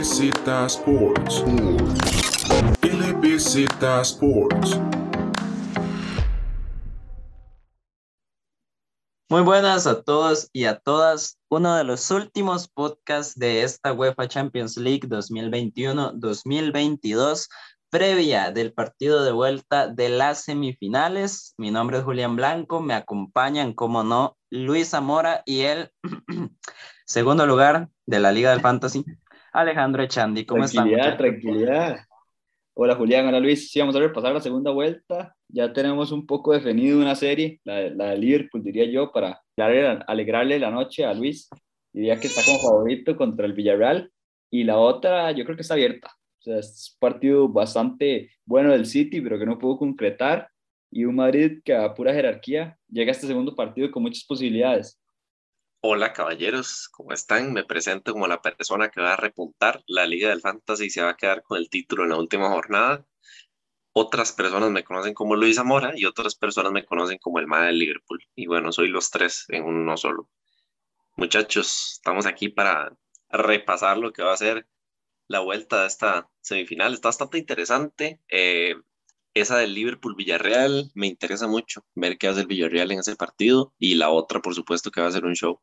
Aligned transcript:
Sports. 0.00 1.42
Sports. 4.02 4.80
Muy 9.28 9.42
buenas 9.42 9.88
a 9.88 10.02
todos 10.02 10.50
y 10.52 10.66
a 10.66 10.78
todas. 10.78 11.40
Uno 11.48 11.74
de 11.74 11.82
los 11.82 12.12
últimos 12.12 12.68
podcasts 12.68 13.36
de 13.36 13.64
esta 13.64 13.92
UEFA 13.92 14.28
Champions 14.28 14.76
League 14.76 15.08
2021-2022, 15.08 17.48
previa 17.90 18.52
del 18.52 18.72
partido 18.72 19.24
de 19.24 19.32
vuelta 19.32 19.88
de 19.88 20.10
las 20.10 20.44
semifinales. 20.44 21.54
Mi 21.58 21.72
nombre 21.72 21.98
es 21.98 22.04
Julián 22.04 22.36
Blanco, 22.36 22.80
me 22.80 22.94
acompañan, 22.94 23.72
como 23.72 24.04
no, 24.04 24.36
Luis 24.48 24.90
Zamora 24.90 25.42
y 25.44 25.62
el 25.62 25.90
segundo 27.04 27.46
lugar 27.46 27.88
de 28.06 28.20
la 28.20 28.30
Liga 28.30 28.52
del 28.52 28.60
Fantasy, 28.60 29.04
Alejandro 29.52 30.02
Echandi. 30.02 30.44
¿Cómo 30.44 30.64
están? 30.64 30.88
Tranquilidad, 30.88 31.16
tranquilidad. 31.16 31.98
Hola 32.74 32.94
Julián, 32.94 33.26
hola 33.26 33.40
Luis. 33.40 33.70
Sí, 33.70 33.80
vamos 33.80 33.96
a 33.96 34.00
repasar 34.00 34.32
la 34.32 34.40
segunda 34.40 34.70
vuelta. 34.70 35.34
Ya 35.48 35.72
tenemos 35.72 36.12
un 36.12 36.26
poco 36.26 36.52
definido 36.52 36.98
una 36.98 37.14
serie, 37.14 37.60
la, 37.64 37.90
la 37.90 38.10
de 38.10 38.18
Liverpool, 38.18 38.62
diría 38.62 38.84
yo, 38.84 39.10
para 39.10 39.42
alegrarle, 39.56 40.04
alegrarle 40.06 40.58
la 40.58 40.70
noche 40.70 41.04
a 41.04 41.14
Luis. 41.14 41.48
Diría 41.92 42.20
que 42.20 42.28
está 42.28 42.42
como 42.44 42.58
favorito 42.60 43.16
contra 43.16 43.46
el 43.46 43.54
Villarreal. 43.54 44.12
Y 44.50 44.64
la 44.64 44.78
otra, 44.78 45.32
yo 45.32 45.44
creo 45.44 45.56
que 45.56 45.62
está 45.62 45.74
abierta. 45.74 46.10
O 46.38 46.42
sea, 46.42 46.58
es 46.58 46.92
un 46.94 46.98
partido 47.00 47.48
bastante 47.48 48.30
bueno 48.44 48.70
del 48.70 48.86
City, 48.86 49.20
pero 49.20 49.38
que 49.38 49.46
no 49.46 49.58
pudo 49.58 49.78
concretar. 49.78 50.48
Y 50.90 51.04
un 51.04 51.16
Madrid 51.16 51.60
que 51.64 51.74
a 51.74 51.92
pura 51.92 52.14
jerarquía 52.14 52.78
llega 52.88 53.10
a 53.10 53.12
este 53.12 53.26
segundo 53.26 53.54
partido 53.54 53.90
con 53.90 54.02
muchas 54.02 54.24
posibilidades. 54.24 54.97
Hola 55.80 56.12
caballeros, 56.12 56.88
¿cómo 56.90 57.12
están? 57.12 57.52
Me 57.52 57.64
presento 57.64 58.12
como 58.12 58.26
la 58.26 58.42
persona 58.42 58.90
que 58.90 59.00
va 59.00 59.12
a 59.14 59.16
repuntar 59.16 59.82
la 59.86 60.06
Liga 60.06 60.30
del 60.30 60.40
Fantasy 60.40 60.86
y 60.86 60.90
se 60.90 61.02
va 61.02 61.10
a 61.10 61.16
quedar 61.16 61.42
con 61.42 61.58
el 61.58 61.70
título 61.70 62.02
en 62.02 62.10
la 62.10 62.16
última 62.16 62.48
jornada. 62.48 63.06
Otras 63.92 64.32
personas 64.32 64.70
me 64.70 64.84
conocen 64.84 65.14
como 65.14 65.36
Luis 65.36 65.56
Zamora 65.56 65.92
y 65.94 66.04
otras 66.04 66.34
personas 66.34 66.72
me 66.72 66.84
conocen 66.84 67.18
como 67.18 67.38
el 67.38 67.46
MAD 67.46 67.66
del 67.66 67.78
Liverpool. 67.78 68.20
Y 68.34 68.46
bueno, 68.46 68.72
soy 68.72 68.88
los 68.88 69.10
tres 69.10 69.46
en 69.50 69.64
uno 69.64 69.96
solo. 69.96 70.28
Muchachos, 71.16 71.92
estamos 71.94 72.26
aquí 72.26 72.48
para 72.48 72.92
repasar 73.28 73.98
lo 73.98 74.12
que 74.12 74.22
va 74.22 74.32
a 74.32 74.36
ser 74.36 74.66
la 75.28 75.40
vuelta 75.40 75.82
de 75.82 75.86
esta 75.88 76.28
semifinal. 76.40 76.94
Está 76.94 77.08
bastante 77.08 77.38
interesante. 77.38 78.20
Eh, 78.28 78.74
esa 79.40 79.56
del 79.56 79.74
Liverpool-Villarreal 79.74 80.90
me 80.94 81.06
interesa 81.06 81.46
mucho 81.46 81.84
ver 81.94 82.18
qué 82.18 82.28
hace 82.28 82.40
el 82.40 82.46
Villarreal 82.46 82.92
en 82.92 83.00
ese 83.00 83.16
partido 83.16 83.72
y 83.78 83.94
la 83.94 84.10
otra, 84.10 84.40
por 84.40 84.54
supuesto, 84.54 84.90
que 84.90 85.00
va 85.00 85.08
a 85.08 85.12
ser 85.12 85.24
un 85.24 85.34
show. 85.34 85.60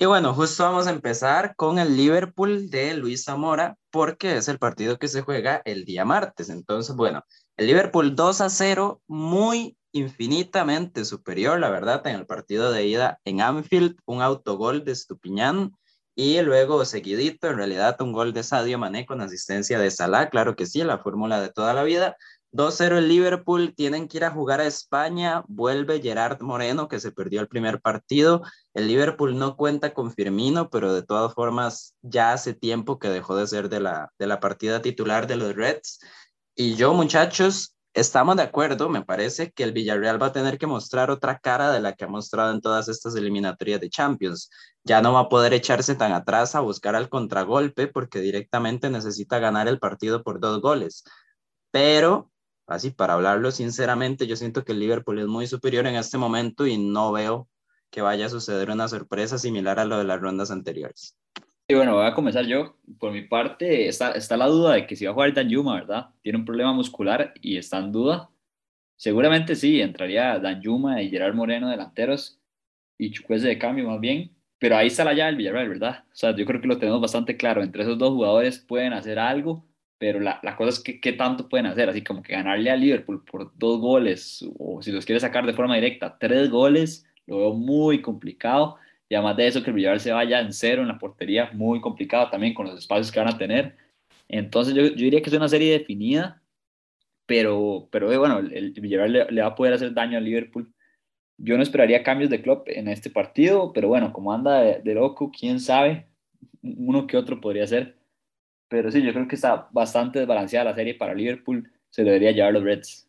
Y 0.00 0.04
bueno, 0.04 0.32
justo 0.32 0.62
vamos 0.62 0.86
a 0.86 0.92
empezar 0.92 1.56
con 1.56 1.80
el 1.80 1.96
Liverpool 1.96 2.70
de 2.70 2.94
Luis 2.94 3.24
Zamora, 3.24 3.76
porque 3.90 4.36
es 4.36 4.46
el 4.46 4.60
partido 4.60 4.96
que 4.96 5.08
se 5.08 5.22
juega 5.22 5.60
el 5.64 5.84
día 5.84 6.04
martes. 6.04 6.50
Entonces, 6.50 6.94
bueno, 6.94 7.24
el 7.56 7.66
Liverpool 7.66 8.14
2 8.14 8.40
a 8.42 8.48
0, 8.48 9.02
muy 9.08 9.76
infinitamente 9.90 11.04
superior, 11.04 11.58
la 11.58 11.70
verdad, 11.70 12.06
en 12.06 12.14
el 12.14 12.26
partido 12.26 12.70
de 12.70 12.86
ida 12.86 13.20
en 13.24 13.40
Anfield, 13.40 13.96
un 14.04 14.22
autogol 14.22 14.84
de 14.84 14.94
Stupiñán 14.94 15.72
y 16.14 16.40
luego 16.42 16.84
seguidito, 16.84 17.48
en 17.48 17.56
realidad, 17.56 18.00
un 18.00 18.12
gol 18.12 18.32
de 18.32 18.42
Sadio 18.42 18.78
Mané 18.78 19.06
con 19.06 19.20
asistencia 19.20 19.78
de 19.78 19.90
Salah, 19.90 20.30
claro 20.30 20.56
que 20.56 20.66
sí, 20.66 20.82
la 20.82 20.98
fórmula 20.98 21.40
de 21.40 21.50
toda 21.50 21.74
la 21.74 21.84
vida. 21.84 22.16
2-0 22.52 22.96
el 22.96 23.08
Liverpool, 23.08 23.74
tienen 23.74 24.08
que 24.08 24.16
ir 24.18 24.24
a 24.24 24.30
jugar 24.30 24.60
a 24.60 24.66
España, 24.66 25.44
vuelve 25.48 26.00
Gerard 26.00 26.40
Moreno, 26.40 26.88
que 26.88 26.98
se 26.98 27.12
perdió 27.12 27.40
el 27.40 27.48
primer 27.48 27.80
partido. 27.80 28.42
El 28.74 28.88
Liverpool 28.88 29.38
no 29.38 29.56
cuenta 29.56 29.92
con 29.92 30.12
Firmino, 30.12 30.70
pero 30.70 30.94
de 30.94 31.02
todas 31.02 31.34
formas 31.34 31.94
ya 32.00 32.32
hace 32.32 32.54
tiempo 32.54 32.98
que 32.98 33.08
dejó 33.08 33.36
de 33.36 33.46
ser 33.46 33.68
de 33.68 33.80
la, 33.80 34.10
de 34.18 34.26
la 34.26 34.40
partida 34.40 34.80
titular 34.80 35.26
de 35.26 35.36
los 35.36 35.54
Reds. 35.54 36.00
Y 36.54 36.74
yo, 36.74 36.94
muchachos, 36.94 37.76
estamos 37.92 38.36
de 38.36 38.42
acuerdo, 38.42 38.88
me 38.88 39.04
parece 39.04 39.52
que 39.52 39.62
el 39.64 39.72
Villarreal 39.72 40.20
va 40.20 40.26
a 40.28 40.32
tener 40.32 40.58
que 40.58 40.66
mostrar 40.66 41.10
otra 41.10 41.38
cara 41.38 41.70
de 41.70 41.80
la 41.80 41.94
que 41.94 42.04
ha 42.04 42.08
mostrado 42.08 42.52
en 42.52 42.60
todas 42.60 42.88
estas 42.88 43.14
eliminatorias 43.14 43.80
de 43.80 43.90
Champions. 43.90 44.50
Ya 44.84 45.02
no 45.02 45.12
va 45.12 45.20
a 45.20 45.28
poder 45.28 45.52
echarse 45.52 45.94
tan 45.94 46.12
atrás 46.12 46.54
a 46.54 46.60
buscar 46.60 46.96
al 46.96 47.10
contragolpe 47.10 47.88
porque 47.88 48.20
directamente 48.20 48.88
necesita 48.90 49.38
ganar 49.38 49.68
el 49.68 49.78
partido 49.78 50.22
por 50.22 50.40
dos 50.40 50.60
goles. 50.62 51.04
Pero 51.70 52.30
así 52.68 52.90
para 52.90 53.14
hablarlo 53.14 53.50
sinceramente, 53.50 54.26
yo 54.26 54.36
siento 54.36 54.64
que 54.64 54.72
el 54.72 54.80
Liverpool 54.80 55.18
es 55.18 55.26
muy 55.26 55.46
superior 55.46 55.86
en 55.86 55.96
este 55.96 56.18
momento 56.18 56.66
y 56.66 56.78
no 56.78 57.10
veo 57.10 57.48
que 57.90 58.02
vaya 58.02 58.26
a 58.26 58.28
suceder 58.28 58.70
una 58.70 58.86
sorpresa 58.86 59.38
similar 59.38 59.80
a 59.80 59.86
lo 59.86 59.98
de 59.98 60.04
las 60.04 60.20
rondas 60.20 60.50
anteriores. 60.50 61.16
Y 61.66 61.74
bueno, 61.74 61.96
voy 61.96 62.06
a 62.06 62.14
comenzar 62.14 62.46
yo. 62.46 62.76
Por 62.98 63.12
mi 63.12 63.22
parte, 63.22 63.88
está, 63.88 64.12
está 64.12 64.36
la 64.36 64.46
duda 64.46 64.74
de 64.74 64.86
que 64.86 64.96
si 64.96 65.04
va 65.04 65.10
a 65.10 65.14
jugar 65.14 65.34
Dan 65.34 65.48
Yuma, 65.48 65.74
¿verdad? 65.74 66.08
Tiene 66.22 66.38
un 66.38 66.44
problema 66.44 66.72
muscular 66.72 67.32
y 67.40 67.56
está 67.56 67.78
en 67.78 67.92
duda. 67.92 68.30
Seguramente 68.96 69.54
sí, 69.54 69.80
entraría 69.80 70.38
Dan 70.38 70.60
Yuma 70.60 71.02
y 71.02 71.10
Gerard 71.10 71.34
Moreno 71.34 71.68
delanteros 71.68 72.40
y 72.98 73.10
Chukwese 73.10 73.48
de 73.48 73.58
cambio 73.58 73.88
más 73.88 74.00
bien. 74.00 74.34
Pero 74.58 74.76
ahí 74.76 74.88
está 74.88 75.04
la 75.04 75.12
llave 75.12 75.26
del 75.28 75.36
Villarreal, 75.36 75.68
¿verdad? 75.68 76.04
O 76.06 76.16
sea, 76.16 76.34
yo 76.34 76.44
creo 76.44 76.60
que 76.60 76.66
lo 76.66 76.78
tenemos 76.78 77.00
bastante 77.00 77.36
claro. 77.36 77.62
Entre 77.62 77.82
esos 77.82 77.98
dos 77.98 78.10
jugadores 78.10 78.58
pueden 78.58 78.92
hacer 78.92 79.18
algo 79.18 79.67
pero 79.98 80.20
la, 80.20 80.40
la, 80.42 80.56
cosa 80.56 80.70
es 80.70 80.80
que 80.80 81.00
qué 81.00 81.12
tanto 81.12 81.48
pueden 81.48 81.66
hacer, 81.66 81.88
así 81.88 82.02
como 82.02 82.22
que 82.22 82.32
ganarle 82.32 82.70
a 82.70 82.76
Liverpool 82.76 83.24
por 83.24 83.52
dos 83.58 83.80
goles, 83.80 84.48
o 84.58 84.80
si 84.80 84.92
los 84.92 85.04
quiere 85.04 85.20
sacar 85.20 85.44
de 85.44 85.54
forma 85.54 85.74
directa, 85.74 86.16
tres 86.18 86.50
goles, 86.50 87.06
lo 87.26 87.38
veo 87.38 87.54
muy 87.54 88.00
complicado, 88.00 88.76
y 89.08 89.14
además 89.14 89.36
de 89.36 89.46
eso 89.48 89.62
que 89.62 89.70
el 89.70 89.76
Villarreal 89.76 90.00
se 90.00 90.12
vaya 90.12 90.40
en 90.40 90.52
cero 90.52 90.82
en 90.82 90.88
la 90.88 90.98
portería, 90.98 91.50
muy 91.52 91.80
complicado 91.80 92.30
también 92.30 92.54
con 92.54 92.66
los 92.66 92.78
espacios 92.78 93.10
que 93.10 93.18
van 93.18 93.28
a 93.28 93.38
tener, 93.38 93.76
entonces 94.28 94.74
yo, 94.74 94.82
yo 94.82 94.94
diría 94.94 95.22
que 95.22 95.30
es 95.30 95.36
una 95.36 95.48
serie 95.48 95.72
definida, 95.72 96.42
pero, 97.26 97.88
pero 97.90 98.12
eh, 98.12 98.18
bueno, 98.18 98.38
el, 98.38 98.72
Villarreal 98.72 99.12
le, 99.12 99.30
le, 99.30 99.42
va 99.42 99.48
a 99.48 99.54
poder 99.54 99.74
hacer 99.74 99.92
daño 99.92 100.16
a 100.16 100.20
Liverpool. 100.20 100.72
Yo 101.36 101.56
no 101.56 101.62
esperaría 101.62 102.02
cambios 102.02 102.30
de 102.30 102.40
club 102.42 102.62
en 102.66 102.88
este 102.88 103.10
partido, 103.10 103.72
pero 103.72 103.88
bueno, 103.88 104.12
como 104.12 104.32
anda 104.32 104.60
de, 104.60 104.80
de 104.82 104.94
loco, 104.94 105.30
quién 105.30 105.60
sabe, 105.60 106.06
uno 106.62 107.06
que 107.06 107.16
otro 107.16 107.40
podría 107.40 107.66
ser 107.66 107.97
pero 108.68 108.90
sí, 108.90 109.02
yo 109.02 109.12
creo 109.12 109.26
que 109.26 109.34
está 109.34 109.68
bastante 109.72 110.18
desbalanceada 110.18 110.70
la 110.70 110.74
serie 110.74 110.94
para 110.94 111.14
Liverpool. 111.14 111.72
Se 111.90 112.04
debería 112.04 112.32
llevar 112.32 112.52
los 112.52 112.62
Reds. 112.62 113.08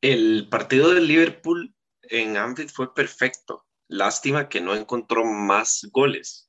El 0.00 0.48
partido 0.48 0.94
del 0.94 1.06
Liverpool 1.06 1.74
en 2.02 2.36
Anfield 2.36 2.70
fue 2.70 2.94
perfecto. 2.94 3.66
Lástima 3.88 4.48
que 4.48 4.60
no 4.60 4.74
encontró 4.74 5.24
más 5.24 5.88
goles. 5.92 6.48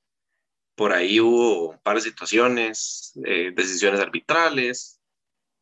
Por 0.76 0.94
ahí 0.94 1.20
hubo 1.20 1.72
un 1.72 1.80
par 1.80 1.96
de 1.96 2.02
situaciones, 2.02 3.14
eh, 3.26 3.52
decisiones 3.54 4.00
arbitrales, 4.00 5.02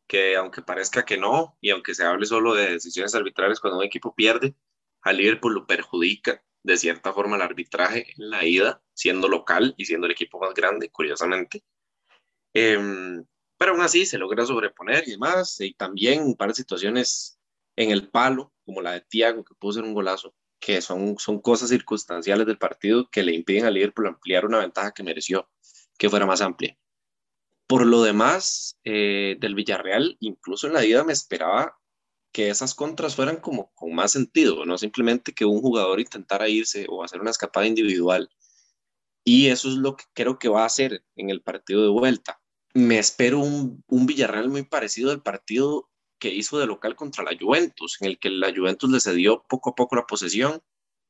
que 0.06 0.36
aunque 0.36 0.62
parezca 0.62 1.04
que 1.04 1.16
no, 1.16 1.56
y 1.60 1.70
aunque 1.70 1.94
se 1.94 2.04
hable 2.04 2.26
solo 2.26 2.54
de 2.54 2.72
decisiones 2.72 3.14
arbitrales 3.14 3.60
cuando 3.60 3.78
un 3.78 3.84
equipo 3.84 4.14
pierde, 4.14 4.54
a 5.02 5.12
Liverpool 5.12 5.54
lo 5.54 5.66
perjudica 5.66 6.42
de 6.62 6.76
cierta 6.76 7.12
forma 7.12 7.36
el 7.36 7.42
arbitraje 7.42 8.12
en 8.16 8.30
la 8.30 8.44
ida, 8.44 8.82
siendo 8.92 9.28
local 9.28 9.74
y 9.76 9.86
siendo 9.86 10.06
el 10.06 10.12
equipo 10.12 10.38
más 10.38 10.54
grande, 10.54 10.90
curiosamente. 10.90 11.62
Em, 12.54 13.24
pero 13.58 13.72
aún 13.72 13.80
así 13.82 14.06
se 14.06 14.18
logra 14.18 14.46
sobreponer 14.46 15.04
y 15.06 15.12
demás. 15.12 15.60
Y 15.60 15.74
también 15.74 16.22
un 16.22 16.36
par 16.36 16.48
de 16.48 16.54
situaciones 16.54 17.38
en 17.76 17.90
el 17.90 18.08
palo, 18.08 18.52
como 18.64 18.82
la 18.82 18.92
de 18.92 19.02
Thiago, 19.02 19.44
que 19.44 19.54
puso 19.54 19.80
en 19.80 19.86
un 19.86 19.94
golazo, 19.94 20.34
que 20.60 20.80
son, 20.80 21.18
son 21.18 21.40
cosas 21.40 21.70
circunstanciales 21.70 22.46
del 22.46 22.58
partido 22.58 23.08
que 23.10 23.22
le 23.22 23.34
impiden 23.34 23.64
al 23.64 23.74
Liverpool 23.74 24.08
ampliar 24.08 24.44
una 24.46 24.58
ventaja 24.58 24.92
que 24.92 25.02
mereció 25.02 25.48
que 25.98 26.10
fuera 26.10 26.26
más 26.26 26.40
amplia. 26.40 26.76
Por 27.66 27.86
lo 27.86 28.02
demás, 28.02 28.78
eh, 28.84 29.36
del 29.38 29.54
Villarreal, 29.54 30.16
incluso 30.20 30.66
en 30.66 30.72
la 30.72 30.84
ida 30.84 31.04
me 31.04 31.12
esperaba 31.12 31.78
que 32.32 32.48
esas 32.48 32.74
contras 32.74 33.16
fueran 33.16 33.36
como 33.36 33.72
con 33.74 33.94
más 33.94 34.12
sentido, 34.12 34.64
no 34.64 34.78
simplemente 34.78 35.32
que 35.32 35.44
un 35.44 35.60
jugador 35.60 36.00
intentara 36.00 36.48
irse 36.48 36.86
o 36.88 37.04
hacer 37.04 37.20
una 37.20 37.30
escapada 37.30 37.66
individual. 37.66 38.30
Y 39.24 39.48
eso 39.48 39.68
es 39.68 39.74
lo 39.74 39.96
que 39.96 40.04
creo 40.12 40.38
que 40.38 40.48
va 40.48 40.62
a 40.62 40.66
hacer 40.66 41.04
en 41.16 41.30
el 41.30 41.42
partido 41.42 41.82
de 41.82 41.88
vuelta 41.88 42.40
me 42.74 42.98
espero 42.98 43.40
un, 43.40 43.82
un 43.88 44.06
Villarreal 44.06 44.48
muy 44.48 44.62
parecido 44.64 45.10
al 45.10 45.22
partido 45.22 45.88
que 46.18 46.32
hizo 46.32 46.58
de 46.58 46.66
local 46.66 46.96
contra 46.96 47.24
la 47.24 47.36
Juventus, 47.38 47.96
en 48.00 48.08
el 48.08 48.18
que 48.18 48.30
la 48.30 48.52
Juventus 48.54 48.90
le 48.90 49.00
cedió 49.00 49.44
poco 49.48 49.70
a 49.70 49.74
poco 49.74 49.96
la 49.96 50.06
posesión 50.06 50.62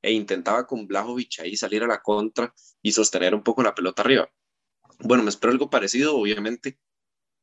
e 0.03 0.13
intentaba 0.13 0.67
con 0.67 0.87
Blajovic 0.87 1.41
ahí 1.41 1.57
salir 1.57 1.83
a 1.83 1.89
la 1.89 2.01
contra 2.01 2.55
y 2.81 2.93
sostener 2.93 3.35
un 3.35 3.43
poco 3.43 3.63
la 3.63 3.75
pelota 3.75 4.03
arriba. 4.03 4.31
Bueno, 5.01 5.23
me 5.23 5.31
espero 5.31 5.53
algo 5.53 5.69
parecido, 5.71 6.17
obviamente 6.17 6.79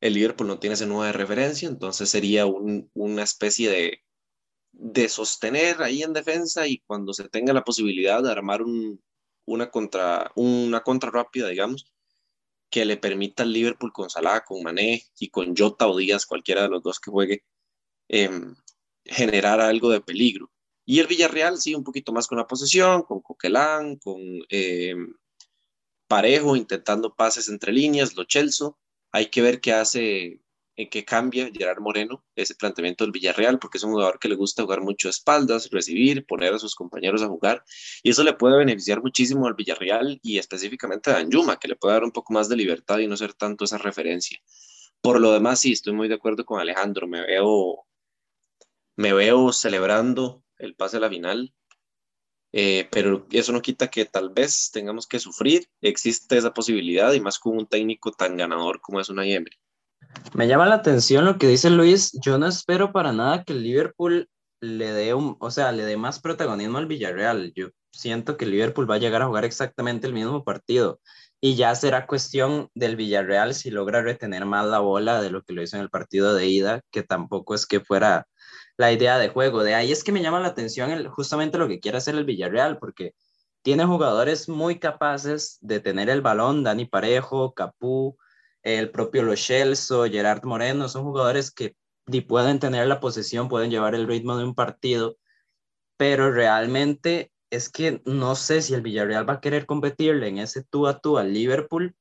el 0.00 0.14
Liverpool 0.14 0.46
no 0.46 0.58
tiene 0.58 0.74
ese 0.74 0.86
nuevo 0.86 1.04
de 1.04 1.12
referencia, 1.12 1.68
entonces 1.68 2.08
sería 2.08 2.46
un, 2.46 2.90
una 2.94 3.24
especie 3.24 3.68
de, 3.68 4.04
de 4.72 5.08
sostener 5.08 5.82
ahí 5.82 6.02
en 6.02 6.12
defensa 6.12 6.66
y 6.66 6.78
cuando 6.86 7.12
se 7.12 7.28
tenga 7.28 7.52
la 7.52 7.64
posibilidad 7.64 8.22
de 8.22 8.30
armar 8.30 8.62
un, 8.62 9.02
una, 9.48 9.70
contra, 9.70 10.30
una 10.36 10.82
contra 10.82 11.10
rápida, 11.10 11.48
digamos, 11.48 11.92
que 12.70 12.84
le 12.84 12.96
permita 12.96 13.42
al 13.42 13.52
Liverpool 13.52 13.92
con 13.92 14.10
Salah, 14.10 14.44
con 14.44 14.62
Mané 14.62 15.02
y 15.18 15.30
con 15.30 15.56
Jota 15.56 15.88
o 15.88 15.96
Díaz, 15.96 16.26
cualquiera 16.26 16.62
de 16.62 16.68
los 16.68 16.82
dos 16.82 17.00
que 17.00 17.10
juegue, 17.10 17.44
em, 18.08 18.54
generar 19.04 19.60
algo 19.60 19.90
de 19.90 20.00
peligro. 20.00 20.50
Y 20.84 21.00
el 21.00 21.06
Villarreal 21.06 21.58
sí, 21.58 21.74
un 21.74 21.84
poquito 21.84 22.12
más 22.12 22.26
con 22.26 22.38
la 22.38 22.46
posesión, 22.46 23.02
con 23.02 23.20
Coquelán, 23.20 23.96
con 23.96 24.20
em, 24.50 25.14
Parejo, 26.06 26.56
intentando 26.56 27.14
pases 27.14 27.48
entre 27.48 27.72
líneas, 27.72 28.16
Lo 28.16 28.24
Chelso, 28.24 28.78
Hay 29.12 29.30
que 29.30 29.40
ver 29.42 29.60
qué 29.60 29.72
hace, 29.72 30.40
en 30.78 30.88
qué 30.88 31.04
cambia 31.04 31.50
Gerard 31.52 31.80
Moreno 31.80 32.24
ese 32.36 32.54
planteamiento 32.54 33.02
del 33.02 33.10
Villarreal, 33.10 33.58
porque 33.58 33.78
es 33.78 33.84
un 33.84 33.90
jugador 33.90 34.20
que 34.20 34.28
le 34.28 34.36
gusta 34.36 34.62
jugar 34.62 34.80
mucho 34.80 35.08
a 35.08 35.10
espaldas, 35.10 35.70
recibir, 35.70 36.24
poner 36.24 36.54
a 36.54 36.58
sus 36.60 36.76
compañeros 36.76 37.20
a 37.22 37.26
jugar, 37.26 37.64
y 38.04 38.10
eso 38.10 38.22
le 38.22 38.32
puede 38.34 38.58
beneficiar 38.58 39.02
muchísimo 39.02 39.48
al 39.48 39.54
Villarreal 39.54 40.20
y 40.22 40.38
específicamente 40.38 41.10
a 41.10 41.14
Danjuma, 41.14 41.58
que 41.58 41.66
le 41.66 41.74
puede 41.74 41.94
dar 41.94 42.04
un 42.04 42.12
poco 42.12 42.32
más 42.32 42.48
de 42.48 42.54
libertad 42.54 42.98
y 42.98 43.08
no 43.08 43.16
ser 43.16 43.34
tanto 43.34 43.64
esa 43.64 43.76
referencia. 43.78 44.38
Por 45.00 45.20
lo 45.20 45.32
demás, 45.32 45.60
sí, 45.60 45.72
estoy 45.72 45.94
muy 45.94 46.06
de 46.06 46.14
acuerdo 46.14 46.44
con 46.44 46.60
Alejandro, 46.60 47.08
me 47.08 47.26
veo, 47.26 47.84
me 48.96 49.12
veo 49.12 49.52
celebrando 49.52 50.44
el 50.58 50.76
pase 50.76 50.98
a 50.98 51.00
la 51.00 51.10
final 51.10 51.52
eh, 52.52 52.88
pero 52.90 53.26
eso 53.30 53.52
no 53.52 53.60
quita 53.60 53.88
que 53.90 54.06
tal 54.06 54.30
vez 54.30 54.70
tengamos 54.72 55.06
que 55.06 55.18
sufrir, 55.18 55.68
existe 55.82 56.38
esa 56.38 56.54
posibilidad 56.54 57.12
y 57.12 57.20
más 57.20 57.38
con 57.38 57.58
un 57.58 57.66
técnico 57.66 58.12
tan 58.12 58.36
ganador 58.36 58.80
como 58.80 59.00
es 59.00 59.08
una 59.10 59.26
Emery. 59.26 59.58
Me 60.34 60.46
llama 60.46 60.66
la 60.66 60.76
atención 60.76 61.24
lo 61.24 61.38
que 61.38 61.48
dice 61.48 61.70
Luis, 61.70 62.12
yo 62.20 62.38
no 62.38 62.46
espero 62.46 62.92
para 62.92 63.12
nada 63.12 63.44
que 63.44 63.52
el 63.52 63.62
Liverpool 63.62 64.28
le 64.60 64.92
dé 64.92 65.14
un, 65.14 65.36
o 65.40 65.50
sea, 65.50 65.72
le 65.72 65.84
dé 65.84 65.96
más 65.96 66.20
protagonismo 66.20 66.78
al 66.78 66.86
Villarreal. 66.86 67.52
Yo 67.54 67.68
siento 67.92 68.36
que 68.36 68.44
el 68.44 68.50
Liverpool 68.50 68.90
va 68.90 68.96
a 68.96 68.98
llegar 68.98 69.22
a 69.22 69.26
jugar 69.26 69.44
exactamente 69.44 70.06
el 70.06 70.12
mismo 70.12 70.44
partido 70.44 71.00
y 71.40 71.54
ya 71.54 71.74
será 71.74 72.06
cuestión 72.06 72.68
del 72.74 72.96
Villarreal 72.96 73.54
si 73.54 73.70
logra 73.70 74.02
retener 74.02 74.44
más 74.44 74.66
la 74.66 74.80
bola 74.80 75.22
de 75.22 75.30
lo 75.30 75.42
que 75.42 75.52
lo 75.52 75.62
hizo 75.62 75.76
en 75.76 75.82
el 75.82 75.90
partido 75.90 76.34
de 76.34 76.46
ida, 76.48 76.82
que 76.90 77.02
tampoco 77.02 77.54
es 77.54 77.66
que 77.66 77.80
fuera 77.80 78.26
la 78.76 78.92
idea 78.92 79.18
de 79.18 79.28
juego. 79.28 79.62
De 79.62 79.74
ahí 79.74 79.92
es 79.92 80.04
que 80.04 80.12
me 80.12 80.22
llama 80.22 80.40
la 80.40 80.48
atención 80.48 80.90
el, 80.90 81.08
justamente 81.08 81.58
lo 81.58 81.68
que 81.68 81.80
quiere 81.80 81.98
hacer 81.98 82.16
el 82.16 82.24
Villarreal, 82.24 82.78
porque 82.78 83.14
tiene 83.62 83.84
jugadores 83.84 84.48
muy 84.48 84.78
capaces 84.78 85.58
de 85.60 85.80
tener 85.80 86.10
el 86.10 86.22
balón, 86.22 86.64
Dani 86.64 86.86
Parejo, 86.86 87.54
Capú, 87.54 88.16
el 88.62 88.90
propio 88.90 89.22
Lo 89.22 89.34
Gerard 89.36 90.44
Moreno, 90.44 90.88
son 90.88 91.04
jugadores 91.04 91.50
que 91.50 91.76
pueden 92.26 92.58
tener 92.58 92.86
la 92.86 93.00
posesión, 93.00 93.48
pueden 93.48 93.70
llevar 93.70 93.94
el 93.94 94.06
ritmo 94.06 94.36
de 94.36 94.44
un 94.44 94.54
partido, 94.54 95.16
pero 95.96 96.32
realmente 96.32 97.30
es 97.50 97.68
que 97.68 98.02
no 98.04 98.34
sé 98.34 98.62
si 98.62 98.74
el 98.74 98.82
Villarreal 98.82 99.28
va 99.28 99.34
a 99.34 99.40
querer 99.40 99.66
competirle 99.66 100.28
en 100.28 100.38
ese 100.38 100.64
tú 100.64 100.86
a 100.86 100.98
tú 100.98 101.18
al 101.18 101.32
Liverpool 101.32 101.94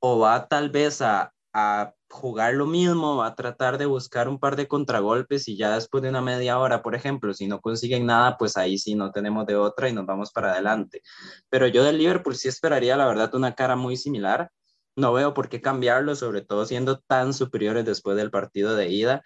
o 0.00 0.18
va 0.18 0.48
tal 0.48 0.70
vez 0.70 1.00
a, 1.02 1.32
a 1.52 1.94
jugar 2.10 2.54
lo 2.54 2.66
mismo, 2.66 3.16
va 3.16 3.28
a 3.28 3.34
tratar 3.34 3.78
de 3.78 3.86
buscar 3.86 4.28
un 4.28 4.38
par 4.38 4.56
de 4.56 4.68
contragolpes 4.68 5.48
y 5.48 5.56
ya 5.56 5.74
después 5.74 6.02
de 6.02 6.10
una 6.10 6.20
media 6.20 6.58
hora, 6.58 6.82
por 6.82 6.94
ejemplo, 6.94 7.34
si 7.34 7.46
no 7.46 7.60
consiguen 7.60 8.06
nada, 8.06 8.36
pues 8.36 8.56
ahí 8.56 8.78
sí 8.78 8.94
no 8.94 9.10
tenemos 9.10 9.46
de 9.46 9.56
otra 9.56 9.88
y 9.88 9.92
nos 9.92 10.06
vamos 10.06 10.30
para 10.32 10.52
adelante. 10.52 11.02
Pero 11.48 11.66
yo 11.66 11.82
del 11.82 11.98
Liverpool 11.98 12.36
sí 12.36 12.48
esperaría, 12.48 12.96
la 12.96 13.06
verdad, 13.06 13.34
una 13.34 13.54
cara 13.54 13.76
muy 13.76 13.96
similar. 13.96 14.50
No 14.96 15.12
veo 15.12 15.34
por 15.34 15.48
qué 15.48 15.60
cambiarlo, 15.60 16.14
sobre 16.14 16.42
todo 16.42 16.66
siendo 16.66 17.00
tan 17.00 17.34
superiores 17.34 17.84
después 17.84 18.16
del 18.16 18.30
partido 18.30 18.76
de 18.76 18.88
ida. 18.88 19.22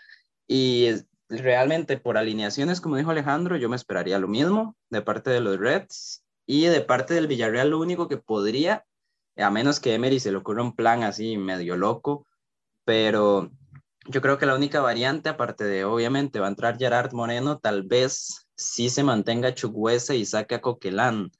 Y 0.47 0.89
realmente 1.29 1.99
por 1.99 2.17
alineaciones, 2.17 2.81
como 2.81 2.97
dijo 2.97 3.11
Alejandro, 3.11 3.57
yo 3.57 3.69
me 3.69 3.77
esperaría 3.77 4.19
lo 4.19 4.29
mismo 4.29 4.77
de 4.91 5.03
parte 5.03 5.31
de 5.31 5.41
los 5.41 5.59
Reds 5.59 6.25
y 6.47 6.67
de 6.67 6.81
parte 6.81 7.15
del 7.15 7.27
Villarreal, 7.27 7.71
lo 7.71 7.81
único 7.81 8.09
que 8.09 8.17
podría 8.17 8.85
a 9.43 9.51
menos 9.51 9.81
que 9.81 9.95
Emery 9.95 10.21
se 10.21 10.31
le 10.31 10.39
ocurra 10.39 10.63
un 10.63 10.75
plan 10.75 11.03
así 11.03 11.37
medio 11.37 11.77
loco, 11.77 12.27
pero 12.85 13.51
yo 14.07 14.21
creo 14.21 14.39
que 14.39 14.47
la 14.47 14.55
única 14.55 14.81
variante, 14.81 15.29
aparte 15.29 15.65
de 15.65 15.85
obviamente 15.85 16.41
va 16.41 16.47
a 16.47 16.51
entrar 16.51 16.79
Gerard 16.79 17.13
Moreno, 17.13 17.59
tal 17.59 17.83
vez 17.85 18.49
sí 18.57 18.89
se 18.91 19.05
mantenga 19.05 19.55
Chukwese 19.55 20.17
y 20.17 20.25
saque 20.25 20.57
a 20.57 20.61
Coquelán, 20.61 21.31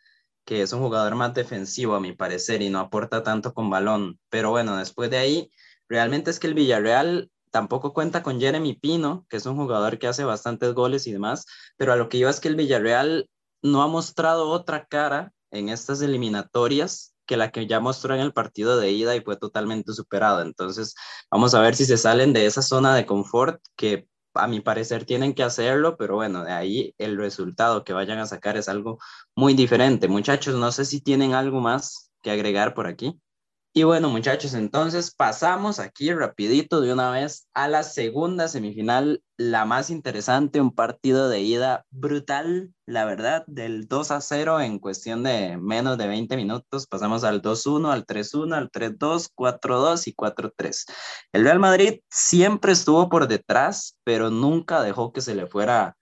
que 0.49 0.63
es 0.63 0.73
un 0.73 0.81
jugador 0.81 1.15
más 1.15 1.35
defensivo 1.35 1.95
a 1.95 2.01
mi 2.01 2.15
parecer 2.15 2.63
y 2.63 2.71
no 2.71 2.79
aporta 2.79 3.23
tanto 3.23 3.53
con 3.53 3.69
balón. 3.69 4.19
Pero 4.31 4.49
bueno, 4.49 4.79
después 4.79 5.11
de 5.11 5.19
ahí, 5.19 5.51
realmente 5.91 6.31
es 6.31 6.41
que 6.41 6.47
el 6.47 6.55
Villarreal 6.55 7.31
tampoco 7.51 7.93
cuenta 7.93 8.23
con 8.23 8.41
Jeremy 8.41 8.73
Pino, 8.73 9.27
que 9.29 9.37
es 9.37 9.45
un 9.45 9.57
jugador 9.57 9.99
que 9.99 10.07
hace 10.07 10.25
bastantes 10.25 10.73
goles 10.73 11.07
y 11.07 11.13
demás, 11.13 11.45
pero 11.77 11.93
a 11.93 11.97
lo 11.97 12.09
que 12.09 12.17
iba 12.17 12.31
es 12.31 12.41
que 12.41 12.49
el 12.49 12.57
Villarreal 12.57 13.29
no 13.61 13.83
ha 13.83 13.89
mostrado 13.89 14.49
otra 14.49 14.87
cara 14.87 15.35
en 15.51 15.69
estas 15.69 16.01
eliminatorias 16.01 17.15
que 17.27 17.37
la 17.37 17.51
que 17.51 17.67
ya 17.67 17.79
mostró 17.81 18.15
en 18.15 18.23
el 18.23 18.33
partido 18.33 18.79
de 18.79 18.91
ida 18.91 19.15
y 19.17 19.21
fue 19.21 19.37
totalmente 19.37 19.93
superado. 19.93 20.41
Entonces, 20.41 20.95
vamos 21.31 21.53
a 21.53 21.61
ver 21.61 21.77
si 21.77 21.85
se 21.85 21.99
salen 21.99 22.33
de 22.33 22.47
esa 22.47 22.63
zona 22.63 22.97
de 22.97 23.05
confort 23.05 23.61
que 23.77 24.09
a 24.39 24.47
mi 24.47 24.61
parecer 24.61 25.05
tienen 25.05 25.35
que 25.35 25.43
hacerlo, 25.43 25.97
pero 25.97 26.17
bueno, 26.17 26.45
de 26.45 26.53
ahí 26.53 26.95
el 26.99 27.17
resultado 27.17 27.85
que 27.85 27.93
vayan 27.93 28.19
a 28.19 28.27
sacar 28.27 28.57
es 28.57 28.69
algo 28.69 28.99
muy 29.35 29.55
diferente. 29.55 30.09
Muchachos, 30.09 30.55
no 30.55 30.73
sé 30.73 30.85
si 30.85 31.01
tienen 31.01 31.35
algo 31.35 31.61
más 31.61 32.13
que 32.23 32.31
agregar 32.31 32.75
por 32.75 32.87
aquí. 32.87 33.21
Y 33.75 33.83
bueno, 33.85 34.09
muchachos, 34.09 34.55
entonces 34.55 35.15
pasamos 35.15 35.79
aquí 35.79 36.13
rapidito 36.13 36.81
de 36.81 36.93
una 36.93 37.11
vez 37.11 37.49
a 37.53 37.69
la 37.69 37.83
segunda 37.83 38.49
semifinal, 38.49 39.23
la 39.37 39.67
más 39.67 39.91
interesante, 39.91 40.61
un 40.61 40.75
partido 40.75 41.29
de 41.29 41.43
ida 41.43 41.85
brutal, 41.91 42.75
la 42.87 43.05
verdad, 43.05 43.45
del 43.47 43.87
2 43.87 44.11
a 44.11 44.21
0 44.21 44.61
en 44.63 44.79
cuestión 44.79 45.23
de 45.23 45.59
menos 45.59 45.99
de 45.99 46.09
20 46.09 46.37
minutos, 46.37 46.87
pasamos 46.87 47.25
al 47.25 47.43
2-1, 47.43 47.93
al 47.93 48.07
3-1, 48.07 48.55
al 48.55 48.71
3-2, 48.71 49.31
4-2 49.37 50.09
y 50.09 50.15
4-3. 50.15 50.85
El 51.33 51.45
Real 51.45 51.61
Madrid 51.61 52.01
siempre 52.11 52.73
estuvo 52.73 53.09
por 53.09 53.29
detrás, 53.29 53.99
pero 54.03 54.31
nunca 54.31 54.83
dejó 54.83 55.13
que 55.13 55.21
se 55.21 55.35
le 55.35 55.47
fuera 55.47 55.97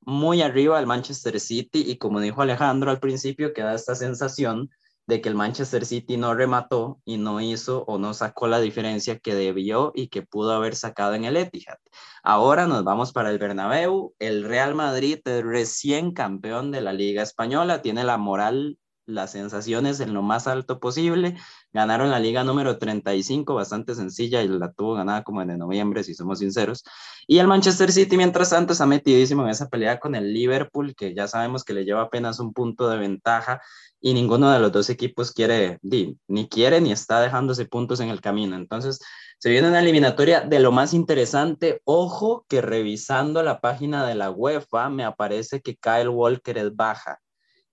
muy 0.00 0.40
arriba 0.42 0.78
al 0.78 0.86
Manchester 0.86 1.38
City 1.38 1.84
y 1.86 1.98
como 1.98 2.20
dijo 2.20 2.40
Alejandro 2.42 2.90
al 2.90 2.98
principio, 2.98 3.52
queda 3.52 3.74
esta 3.74 3.94
sensación 3.94 4.70
de 5.10 5.20
que 5.20 5.28
el 5.28 5.34
Manchester 5.34 5.84
City 5.84 6.16
no 6.16 6.34
remató 6.34 7.00
y 7.04 7.18
no 7.18 7.40
hizo 7.40 7.84
o 7.86 7.98
no 7.98 8.14
sacó 8.14 8.46
la 8.46 8.60
diferencia 8.60 9.18
que 9.18 9.34
debió 9.34 9.92
y 9.94 10.08
que 10.08 10.22
pudo 10.22 10.52
haber 10.52 10.76
sacado 10.76 11.14
en 11.14 11.24
el 11.24 11.36
Etihad. 11.36 11.78
Ahora 12.22 12.66
nos 12.66 12.84
vamos 12.84 13.12
para 13.12 13.30
el 13.30 13.38
Bernabéu. 13.38 14.14
El 14.18 14.44
Real 14.44 14.74
Madrid, 14.74 15.18
recién 15.24 16.12
campeón 16.12 16.70
de 16.70 16.80
la 16.80 16.92
Liga 16.92 17.22
Española, 17.22 17.82
tiene 17.82 18.04
la 18.04 18.18
moral 18.18 18.78
las 19.10 19.32
sensaciones 19.32 20.00
en 20.00 20.14
lo 20.14 20.22
más 20.22 20.46
alto 20.46 20.78
posible. 20.78 21.36
Ganaron 21.72 22.10
la 22.10 22.18
liga 22.18 22.44
número 22.44 22.78
35, 22.78 23.54
bastante 23.54 23.94
sencilla, 23.94 24.42
y 24.42 24.48
la 24.48 24.72
tuvo 24.72 24.94
ganada 24.94 25.22
como 25.22 25.42
en 25.42 25.58
noviembre, 25.58 26.04
si 26.04 26.14
somos 26.14 26.38
sinceros. 26.38 26.84
Y 27.26 27.38
el 27.38 27.46
Manchester 27.46 27.92
City, 27.92 28.16
mientras 28.16 28.50
tanto, 28.50 28.72
está 28.72 28.86
metidísimo 28.86 29.42
en 29.42 29.50
esa 29.50 29.68
pelea 29.68 29.98
con 29.98 30.14
el 30.14 30.32
Liverpool, 30.32 30.94
que 30.94 31.14
ya 31.14 31.28
sabemos 31.28 31.64
que 31.64 31.74
le 31.74 31.84
lleva 31.84 32.02
apenas 32.02 32.40
un 32.40 32.52
punto 32.52 32.88
de 32.88 32.98
ventaja 32.98 33.60
y 34.00 34.14
ninguno 34.14 34.50
de 34.50 34.58
los 34.58 34.72
dos 34.72 34.88
equipos 34.90 35.32
quiere, 35.32 35.78
ni 35.82 36.48
quiere 36.48 36.80
ni 36.80 36.92
está 36.92 37.20
dejándose 37.20 37.66
puntos 37.66 38.00
en 38.00 38.08
el 38.08 38.20
camino. 38.20 38.56
Entonces, 38.56 39.00
se 39.38 39.50
viene 39.50 39.68
una 39.68 39.80
eliminatoria 39.80 40.40
de 40.40 40.60
lo 40.60 40.72
más 40.72 40.94
interesante. 40.94 41.80
Ojo 41.84 42.44
que 42.48 42.60
revisando 42.60 43.42
la 43.42 43.60
página 43.60 44.06
de 44.06 44.14
la 44.14 44.30
UEFA 44.30 44.88
me 44.88 45.04
aparece 45.04 45.60
que 45.60 45.76
Kyle 45.76 46.08
Walker 46.08 46.58
es 46.58 46.74
baja 46.74 47.20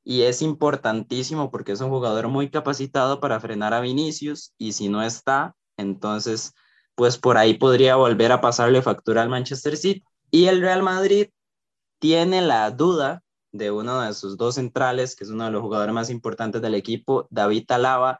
y 0.03 0.21
es 0.21 0.41
importantísimo 0.41 1.51
porque 1.51 1.73
es 1.73 1.81
un 1.81 1.89
jugador 1.89 2.29
muy 2.29 2.49
capacitado 2.49 3.19
para 3.19 3.41
frenar 3.41 3.73
a 3.73 3.81
Vinicius 3.81 4.53
y 4.57 4.71
si 4.71 4.87
no 4.87 5.03
está, 5.03 5.55
entonces 5.75 6.53
pues 6.95 7.17
por 7.17 7.37
ahí 7.37 7.55
podría 7.55 7.95
volver 7.95 8.31
a 8.31 8.41
pasarle 8.41 8.81
factura 8.81 9.21
al 9.21 9.29
Manchester 9.29 9.77
City. 9.77 10.03
Y 10.31 10.45
el 10.45 10.61
Real 10.61 10.81
Madrid 10.81 11.27
tiene 11.99 12.41
la 12.41 12.71
duda 12.71 13.21
de 13.51 13.71
uno 13.71 14.01
de 14.01 14.13
sus 14.13 14.37
dos 14.37 14.55
centrales, 14.55 15.15
que 15.15 15.23
es 15.23 15.29
uno 15.29 15.45
de 15.45 15.51
los 15.51 15.61
jugadores 15.61 15.93
más 15.93 16.09
importantes 16.09 16.61
del 16.61 16.75
equipo, 16.75 17.27
David 17.29 17.65
Alaba. 17.69 18.19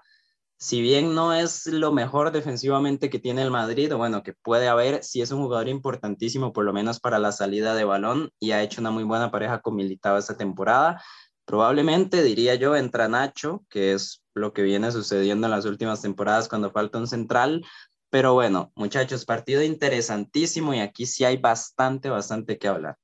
Si 0.59 0.81
bien 0.81 1.13
no 1.13 1.33
es 1.33 1.67
lo 1.67 1.91
mejor 1.91 2.31
defensivamente 2.31 3.09
que 3.09 3.19
tiene 3.19 3.43
el 3.43 3.51
Madrid, 3.51 3.93
o 3.93 3.97
bueno, 3.97 4.23
que 4.23 4.33
puede 4.33 4.67
haber, 4.67 5.03
sí 5.03 5.21
es 5.21 5.31
un 5.31 5.41
jugador 5.43 5.67
importantísimo, 5.67 6.51
por 6.51 6.65
lo 6.65 6.73
menos 6.73 6.99
para 6.99 7.19
la 7.19 7.31
salida 7.31 7.75
de 7.75 7.83
balón, 7.83 8.31
y 8.39 8.51
ha 8.51 8.63
hecho 8.63 8.81
una 8.81 8.91
muy 8.91 9.03
buena 9.03 9.29
pareja 9.29 9.61
con 9.61 9.75
Militao 9.75 10.17
esta 10.17 10.35
temporada. 10.37 11.01
Probablemente, 11.45 12.23
diría 12.23 12.55
yo, 12.55 12.75
entra 12.75 13.07
Nacho, 13.07 13.63
que 13.69 13.93
es 13.93 14.23
lo 14.33 14.51
que 14.53 14.63
viene 14.63 14.91
sucediendo 14.91 15.47
en 15.47 15.51
las 15.51 15.65
últimas 15.65 16.01
temporadas 16.01 16.49
cuando 16.49 16.71
falta 16.71 16.97
un 16.97 17.07
central. 17.07 17.63
Pero 18.09 18.33
bueno, 18.33 18.71
muchachos, 18.75 19.25
partido 19.25 19.61
interesantísimo 19.63 20.73
y 20.73 20.79
aquí 20.79 21.05
sí 21.05 21.23
hay 21.23 21.37
bastante, 21.37 22.09
bastante 22.09 22.57
que 22.57 22.67
hablar. 22.67 22.97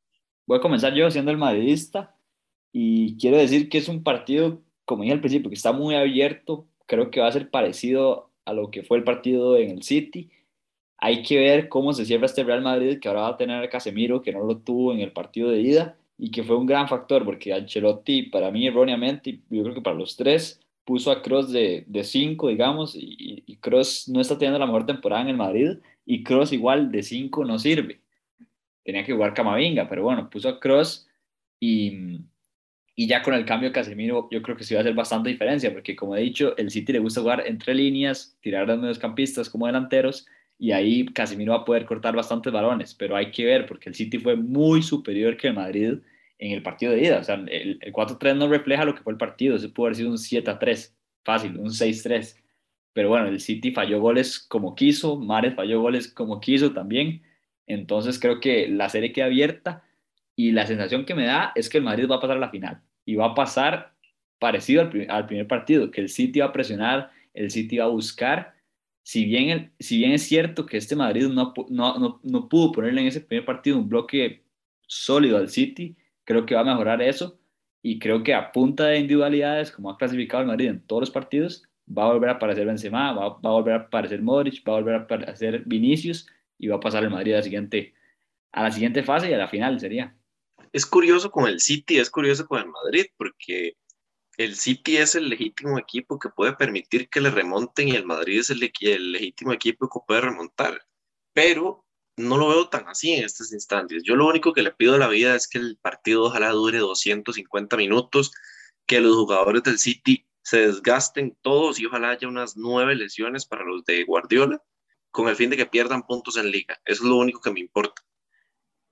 Voy 0.46 0.58
a 0.58 0.62
comenzar 0.62 0.94
yo 0.94 1.10
siendo 1.10 1.32
el 1.32 1.38
madridista 1.38 2.16
y 2.72 3.18
quiero 3.18 3.38
decir 3.38 3.70
que 3.70 3.78
es 3.78 3.88
un 3.88 4.04
partido, 4.04 4.62
como 4.86 5.04
dije 5.04 5.14
al 5.14 5.22
principio, 5.22 5.50
que 5.50 5.56
está 5.56 5.72
muy 5.72 5.96
abierto. 5.96 6.68
Creo 6.86 7.12
que 7.12 7.22
va 7.22 7.28
a 7.28 7.32
ser 7.32 7.50
parecido 7.50 8.32
a 8.46 8.54
lo 8.54 8.72
que 8.72 8.84
fue 8.84 8.98
el 8.98 9.04
partido 9.04 9.58
en 9.58 9.72
el 9.72 9.84
City. 9.84 10.30
Hay 10.98 11.24
que 11.24 11.40
ver 11.40 11.70
cómo 11.70 11.94
se 11.94 12.06
cierra 12.06 12.26
este 12.26 12.44
Real 12.44 12.62
Madrid, 12.62 13.00
que 13.00 13.08
ahora 13.08 13.22
va 13.22 13.28
a 13.30 13.38
tener 13.38 13.64
a 13.64 13.70
Casemiro, 13.70 14.22
que 14.22 14.34
no 14.34 14.44
lo 14.44 14.58
tuvo 14.58 14.94
en 14.94 15.00
el 15.00 15.12
partido 15.12 15.50
de 15.50 15.62
ida 15.62 15.98
y 16.18 16.32
que 16.32 16.44
fue 16.44 16.58
un 16.58 16.66
gran 16.66 16.88
factor 16.88 17.26
porque 17.26 17.54
Ancelotti, 17.54 18.24
para 18.24 18.52
mí 18.52 18.68
erróneamente, 18.68 19.40
yo 19.50 19.64
creo 19.64 19.76
que 19.76 19.82
para 19.82 19.98
los 19.98 20.16
tres, 20.16 20.62
puso 20.86 21.12
a 21.12 21.22
Cross 21.22 21.52
de 21.52 22.04
5, 22.04 22.50
digamos, 22.50 22.96
y, 22.96 23.44
y 23.46 23.56
Cross 23.58 24.10
no 24.10 24.22
está 24.22 24.38
teniendo 24.38 24.60
la 24.60 24.66
mejor 24.66 24.86
temporada 24.86 25.22
en 25.22 25.30
el 25.30 25.38
Madrid 25.38 25.78
y 26.06 26.24
Cross 26.24 26.54
igual 26.54 26.92
de 26.92 27.04
5 27.04 27.46
no 27.46 27.60
sirve. 27.60 28.03
Tenía 28.84 29.04
que 29.06 29.14
jugar 29.14 29.34
Camavinga, 29.34 29.88
pero 29.90 30.04
bueno, 30.04 30.30
puso 30.30 30.50
a 30.50 30.60
Cross 30.60 31.08
y, 31.60 32.20
Y 32.96 33.08
ya 33.08 33.24
con 33.24 33.34
el 33.34 33.46
cambio 33.46 33.70
de 33.70 33.74
Casemiro, 33.74 34.28
yo 34.32 34.42
creo 34.42 34.56
que 34.56 34.64
sí 34.64 34.74
va 34.76 34.82
a 34.82 34.84
hacer 34.84 34.94
bastante 34.94 35.30
diferencia, 35.30 35.74
porque 35.74 35.96
como 35.96 36.16
he 36.16 36.22
dicho, 36.22 36.56
el 36.58 36.70
City 36.70 36.94
le 36.94 37.00
gusta 37.00 37.22
jugar 37.22 37.44
entre 37.48 37.74
líneas, 37.74 38.38
tirar 38.42 38.64
a 38.64 38.68
los 38.68 38.80
mediocampistas 38.80 39.50
como 39.50 39.66
delanteros, 39.66 40.28
y 40.60 40.72
ahí 40.72 41.06
Casemiro 41.06 41.54
va 41.54 41.60
a 41.60 41.66
poder 41.66 41.86
cortar 41.86 42.16
bastantes 42.16 42.54
balones, 42.54 42.94
pero 42.94 43.16
hay 43.16 43.32
que 43.32 43.46
ver, 43.46 43.66
porque 43.66 43.90
el 43.90 43.96
City 43.96 44.20
fue 44.20 44.36
muy 44.36 44.84
superior 44.84 45.38
que 45.38 45.48
el 45.48 45.56
Madrid 45.56 45.96
en 46.38 46.52
el 46.52 46.62
partido 46.62 46.92
de 46.92 47.04
ida. 47.04 47.20
O 47.20 47.24
sea, 47.24 47.36
el, 47.36 47.80
el 47.82 47.94
4-3 47.94 48.36
no 48.36 48.48
refleja 48.48 48.86
lo 48.86 48.96
que 48.96 49.02
fue 49.02 49.14
el 49.14 49.18
partido, 49.18 49.58
se 49.58 49.70
pudo 49.70 49.88
haber 49.88 49.96
sido 49.98 50.10
un 50.10 50.18
7-3, 50.18 50.94
fácil, 51.24 51.58
un 51.58 51.72
6-3. 51.72 52.38
Pero 52.94 53.10
bueno, 53.10 53.28
el 53.28 53.40
City 53.40 53.72
falló 53.72 54.00
goles 54.00 54.40
como 54.40 54.76
quiso, 54.76 55.18
Mares 55.18 55.56
falló 55.56 55.82
goles 55.82 56.08
como 56.08 56.40
quiso 56.40 56.74
también. 56.74 57.24
Entonces 57.68 58.20
creo 58.20 58.40
que 58.40 58.68
la 58.68 58.90
serie 58.90 59.14
queda 59.14 59.26
abierta 59.26 59.84
y 60.36 60.52
la 60.52 60.66
sensación 60.66 61.06
que 61.06 61.16
me 61.16 61.26
da 61.26 61.52
es 61.56 61.70
que 61.70 61.78
el 61.78 61.84
Madrid 61.84 62.08
va 62.10 62.16
a 62.16 62.20
pasar 62.20 62.38
a 62.38 62.40
la 62.40 62.50
final 62.50 62.82
y 63.06 63.16
va 63.16 63.28
a 63.28 63.36
pasar 63.36 63.94
parecido 64.40 64.90
al, 65.10 65.26
primer 65.26 65.48
partido, 65.48 65.90
que 65.92 66.02
el 66.02 66.10
City 66.10 66.40
va 66.40 66.48
a 66.48 66.54
presionar, 66.54 67.12
el 67.34 67.50
City 67.52 67.78
va 67.78 67.86
a 67.86 67.90
buscar. 67.90 68.56
Si 69.04 69.26
bien, 69.26 69.74
si 69.80 69.98
bien 69.98 70.12
es 70.12 70.24
cierto 70.24 70.66
que 70.66 70.78
este 70.78 70.96
Madrid 70.96 71.28
no, 71.28 71.54
no, 71.70 72.20
no, 72.22 72.50
pudo 72.50 72.72
ponerle 72.72 73.02
en 73.02 73.08
ese 73.08 73.22
primer 73.22 73.46
partido 73.46 73.78
un 73.78 73.88
bloque 73.88 74.44
sólido 74.88 75.38
al 75.38 75.50
City, 75.50 75.96
creo 76.26 76.46
que 76.46 76.56
va 76.56 76.62
a 76.62 76.66
mejorar 76.66 77.02
eso 77.02 77.40
y 77.82 78.00
creo 78.00 78.24
que 78.24 78.34
a 78.34 78.52
punta 78.52 78.88
de 78.88 79.00
individualidades, 79.00 79.72
como 79.72 79.90
ha 79.90 79.98
clasificado 79.98 80.42
el 80.42 80.48
Madrid 80.48 80.68
en 80.68 80.82
todos 80.82 81.02
los 81.02 81.12
partidos, 81.12 81.64
va 81.86 82.06
a 82.06 82.14
volver 82.14 82.30
a 82.30 82.34
aparecer 82.34 82.66
Benzema, 82.66 83.14
va, 83.14 83.30
va 83.30 83.50
a 83.50 83.54
volver 83.54 83.74
a 83.74 83.78
aparecer 83.78 84.22
Modric, 84.22 84.68
va 84.68 84.74
a 84.74 84.76
volver 84.78 84.96
a 84.96 85.00
aparecer 85.00 85.64
Vinicius 85.66 86.28
y 86.64 86.68
va 86.68 86.78
a 86.78 86.80
pasar 86.80 87.04
el 87.04 87.10
Madrid 87.10 87.34
a 87.34 87.38
la 87.38 87.44
siguiente, 87.44 87.94
a 88.52 88.64
la 88.64 88.72
siguiente 88.72 89.04
fase 89.04 89.30
y 89.30 89.34
a 89.34 89.38
la 89.38 89.48
final 89.48 89.80
sería 89.80 90.16
es 90.74 90.86
curioso 90.88 91.32
con 91.32 91.48
el 91.48 91.62
City, 91.62 92.00
es 92.00 92.10
curioso 92.10 92.48
con 92.48 92.60
el 92.60 92.68
Madrid, 92.68 93.06
porque 93.16 93.78
el 94.38 94.56
City 94.56 94.98
es 94.98 95.16
el 95.16 95.30
legítimo 95.30 95.78
equipo 95.78 96.18
que 96.20 96.30
puede 96.30 96.54
permitir 96.54 97.10
que 97.10 97.22
le 97.22 97.30
remonten 97.30 97.90
y 97.90 97.96
el 97.96 98.06
Madrid 98.06 98.40
es 98.40 98.50
el, 98.50 98.60
legítimo 98.60 99.54
equipo 99.54 99.88
que 99.88 100.00
puede 100.08 100.22
remontar. 100.22 100.82
Pero 101.34 101.86
no 102.18 102.38
lo 102.38 102.50
veo 102.50 102.70
tan 102.70 102.88
así 102.88 103.14
en 103.14 103.24
estas 103.24 103.54
instancias. 103.54 104.04
Yo 104.04 104.16
lo 104.16 104.28
único 104.28 104.54
que 104.54 104.64
le 104.64 104.72
pido 104.72 104.96
a 104.96 104.98
la 104.98 105.08
vida 105.08 105.36
es 105.36 105.48
que 105.48 105.60
el 105.60 105.78
partido 105.78 106.24
ojalá 106.24 106.50
dure 106.50 106.80
250 106.80 107.78
minutos, 107.78 108.32
que 108.88 109.00
los 109.00 109.16
jugadores 109.16 109.64
del 109.64 109.78
City 109.78 110.28
se 110.42 110.68
desgasten 110.68 111.38
todos 111.42 111.80
y 111.80 111.86
ojalá 111.86 112.10
haya 112.10 112.28
unas 112.28 112.58
nueve 112.58 112.96
lesiones 112.96 113.46
para 113.46 113.64
los 113.64 113.86
de 113.86 114.04
Guardiola, 114.04 114.62
con 115.14 115.28
el 115.28 115.36
fin 115.36 115.52
de 115.52 115.56
que 115.56 115.68
pierdan 115.68 116.08
puntos 116.08 116.38
en 116.38 116.50
liga. 116.50 116.82
Eso 116.84 117.04
es 117.04 117.10
lo 117.10 117.18
único 117.18 117.40
que 117.40 117.52
me 117.52 117.60
importa. 117.60 118.02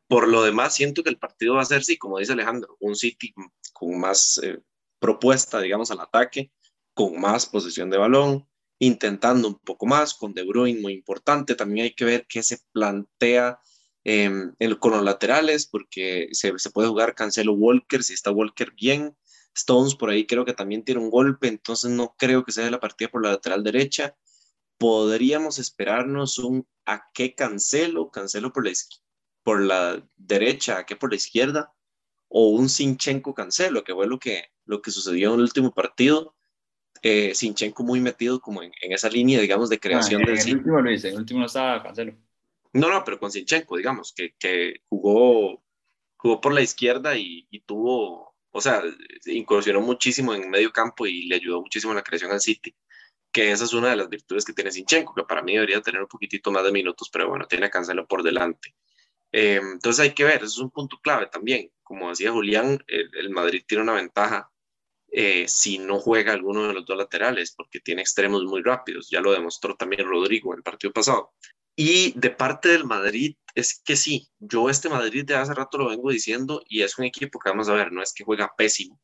Por 0.07 0.27
lo 0.27 0.43
demás, 0.43 0.75
siento 0.75 1.01
que 1.03 1.09
el 1.09 1.17
partido 1.17 1.55
va 1.55 1.63
a 1.63 1.65
ser, 1.65 1.83
sí, 1.83 1.97
como 1.97 2.19
dice 2.19 2.33
Alejandro, 2.33 2.77
un 2.79 2.95
City 2.95 3.33
con 3.73 3.99
más 3.99 4.39
eh, 4.43 4.59
propuesta, 4.99 5.59
digamos, 5.59 5.89
al 5.89 5.99
ataque, 5.99 6.51
con 6.93 7.19
más 7.19 7.47
posesión 7.47 7.89
de 7.89 7.97
balón, 7.97 8.47
intentando 8.77 9.47
un 9.47 9.57
poco 9.57 9.87
más, 9.87 10.13
con 10.13 10.35
De 10.35 10.43
Bruyne 10.43 10.79
muy 10.79 10.93
importante. 10.93 11.55
También 11.55 11.85
hay 11.85 11.95
que 11.95 12.05
ver 12.05 12.27
qué 12.29 12.43
se 12.43 12.59
plantea 12.71 13.59
em, 14.03 14.53
con 14.79 14.91
los 14.91 15.03
laterales, 15.03 15.65
porque 15.65 16.29
se, 16.33 16.53
puede 16.71 16.89
jugar 16.89 17.15
Cancelo 17.15 17.53
Walker, 17.53 18.03
si 18.03 18.13
está 18.13 18.29
Walker 18.29 18.73
bien. 18.73 19.17
Stones 19.55 19.95
por 19.95 20.11
ahí 20.11 20.27
creo 20.27 20.45
que 20.45 20.53
también 20.53 20.83
tiene 20.83 21.01
un 21.01 21.09
golpe, 21.09 21.47
entonces 21.47 21.89
no 21.89 22.13
creo 22.15 22.45
que 22.45 22.51
sea 22.51 22.69
la 22.69 22.79
partida 22.79 23.09
por 23.09 23.23
la 23.23 23.31
lateral 23.31 23.63
derecha. 23.63 24.15
Podríamos 24.81 25.59
esperarnos 25.59 26.39
un 26.39 26.65
a 26.87 27.03
qué 27.13 27.35
Cancelo, 27.35 28.09
Cancelo 28.09 28.51
por 28.51 28.65
la 28.65 28.71
por 29.43 29.61
la 29.61 30.03
derecha 30.17 30.87
que 30.87 30.95
por 30.95 31.11
la 31.11 31.17
izquierda, 31.17 31.71
o 32.27 32.47
un 32.47 32.67
Sinchenko 32.67 33.35
Cancelo, 33.35 33.83
que 33.83 33.93
fue 33.93 34.07
lo 34.07 34.17
que, 34.17 34.45
lo 34.65 34.81
que 34.81 34.89
sucedió 34.89 35.29
en 35.29 35.35
el 35.35 35.41
último 35.41 35.71
partido. 35.71 36.35
Eh, 37.03 37.35
Sinchenko 37.35 37.83
muy 37.83 37.99
metido 37.99 38.41
como 38.41 38.63
en, 38.63 38.71
esa 38.81 39.07
línea, 39.07 39.39
digamos, 39.39 39.69
de 39.69 39.79
creación 39.79 40.23
ah, 40.23 40.25
del 40.25 40.39
en 40.39 40.47
el 40.47 40.57
último, 40.57 40.81
Luis, 40.81 41.03
en 41.03 41.13
el 41.13 41.19
último 41.19 41.41
no 41.41 41.45
estaba 41.45 41.83
Cancelo. 41.83 42.15
No, 42.73 42.89
no, 42.89 43.03
pero 43.03 43.19
con 43.19 43.31
Sinchenko, 43.31 43.77
digamos, 43.77 44.13
que, 44.13 44.33
que 44.39 44.81
jugó, 44.89 45.63
jugó 46.17 46.41
por 46.41 46.53
la 46.55 46.61
izquierda 46.63 47.15
y, 47.15 47.45
y, 47.51 47.59
tuvo, 47.59 48.35
o 48.49 48.61
sea, 48.61 48.81
incursionó 49.27 49.79
muchísimo 49.81 50.33
en 50.33 50.49
medio 50.49 50.71
campo 50.71 51.05
y 51.05 51.27
le 51.27 51.35
ayudó 51.35 51.61
muchísimo 51.61 51.93
en 51.93 51.97
la 51.97 52.03
creación 52.03 52.31
al 52.31 52.41
City, 52.41 52.75
que 53.31 53.51
esa 53.51 53.65
es 53.65 53.73
una 53.73 53.89
de 53.89 53.95
las 53.95 54.09
virtudes 54.09 54.45
que 54.45 54.53
tiene 54.53 54.71
Sinchenko, 54.71 55.13
que 55.13 55.23
para 55.23 55.41
mí 55.41 55.53
debería 55.53 55.81
tener 55.81 56.01
un 56.01 56.07
poquitito 56.07 56.51
más 56.51 56.63
de 56.63 56.71
minutos, 56.71 57.09
pero 57.11 57.29
bueno, 57.29 57.47
tiene 57.47 57.67
a 57.67 57.69
Cancelo 57.69 58.05
por 58.07 58.23
delante. 58.23 58.75
Eh, 59.31 59.61
entonces 59.61 60.01
hay 60.01 60.13
que 60.13 60.23
ver, 60.23 60.37
eso 60.37 60.45
es 60.45 60.57
un 60.57 60.71
punto 60.71 60.99
clave 61.01 61.27
también. 61.27 61.71
Como 61.83 62.09
decía 62.09 62.31
Julián, 62.31 62.83
el, 62.87 63.29
Madrid 63.29 63.63
tiene 63.67 63.83
una 63.83 63.93
ventaja 63.93 64.51
eh, 65.07 65.45
si 65.47 65.77
no 65.77 65.99
juega 65.99 66.33
alguno 66.33 66.67
de 66.67 66.73
los 66.73 66.85
dos 66.85 66.97
laterales, 66.97 67.53
porque 67.55 67.79
tiene 67.79 68.01
extremos 68.01 68.43
muy 68.45 68.61
rápidos. 68.61 69.09
Ya 69.09 69.21
lo 69.21 69.31
demostró 69.31 69.75
también 69.75 70.07
Rodrigo 70.07 70.53
en 70.53 70.59
el 70.59 70.63
partido 70.63 70.93
pasado. 70.93 71.33
Y 71.75 72.13
de 72.19 72.29
parte 72.31 72.69
del 72.69 72.85
Madrid, 72.85 73.35
es 73.55 73.81
que 73.83 73.95
sí, 73.95 74.29
yo 74.39 74.69
este 74.69 74.89
Madrid 74.89 75.25
de 75.25 75.35
hace 75.35 75.53
rato 75.53 75.77
lo 75.77 75.89
vengo 75.89 76.11
diciendo 76.11 76.63
y 76.67 76.81
es 76.81 76.97
un 76.97 77.05
equipo 77.05 77.39
que 77.39 77.49
vamos 77.49 77.69
a 77.69 77.73
ver, 77.73 77.91
no 77.91 78.01
es 78.01 78.13
que 78.13 78.23
juega 78.23 78.53
pésimo, 78.57 78.99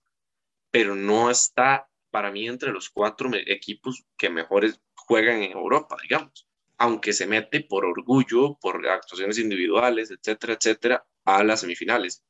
pero 0.71 0.95
no 0.95 1.29
está 1.31 1.87
para 2.17 2.31
mí 2.31 2.47
entre 2.47 2.71
los 2.71 2.89
cuatro 2.89 3.29
equipos 3.45 4.03
que 4.17 4.31
mejores 4.31 4.81
juegan 4.95 5.43
en 5.43 5.51
Europa, 5.51 5.95
digamos 6.01 6.47
aunque 6.79 7.13
se 7.13 7.27
mete 7.27 7.61
por 7.61 7.85
orgullo, 7.85 8.57
por 8.59 8.87
actuaciones 8.87 9.37
individuales, 9.39 10.11
etcétera, 10.11 10.53
etcétera, 10.53 11.07
a 11.25 11.43
las 11.43 11.61
semifinales. 11.61 12.23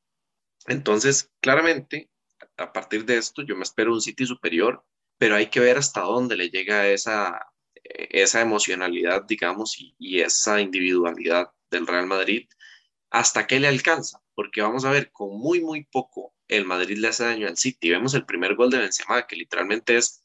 Entonces, 0.67 1.31
claramente, 1.41 2.09
a 2.57 2.71
partir 2.71 3.05
de 3.05 3.17
esto, 3.17 3.41
yo 3.41 3.55
me 3.55 3.63
espero 3.63 3.93
un 3.93 4.01
City 4.01 4.25
superior, 4.25 4.83
pero 5.17 5.35
hay 5.35 5.47
que 5.47 5.59
ver 5.59 5.77
hasta 5.77 6.01
dónde 6.01 6.37
le 6.37 6.49
llega 6.49 6.87
esa, 6.87 7.47
esa 7.83 8.41
emocionalidad, 8.41 9.23
digamos, 9.25 9.79
y, 9.79 9.95
y 9.99 10.21
esa 10.21 10.61
individualidad 10.61 11.51
del 11.69 11.87
Real 11.87 12.07
Madrid, 12.07 12.47
hasta 13.09 13.47
qué 13.47 13.59
le 13.59 13.67
alcanza, 13.67 14.21
porque 14.33 14.61
vamos 14.61 14.85
a 14.85 14.91
ver, 14.91 15.11
con 15.11 15.37
muy, 15.37 15.61
muy 15.61 15.83
poco, 15.83 16.33
el 16.47 16.65
Madrid 16.65 16.97
le 16.97 17.09
hace 17.09 17.23
daño 17.23 17.47
al 17.47 17.57
City. 17.57 17.89
Vemos 17.89 18.13
el 18.13 18.25
primer 18.25 18.55
gol 18.55 18.69
de 18.69 18.79
Benzema, 18.79 19.27
que 19.27 19.35
literalmente 19.35 19.97
es 19.97 20.23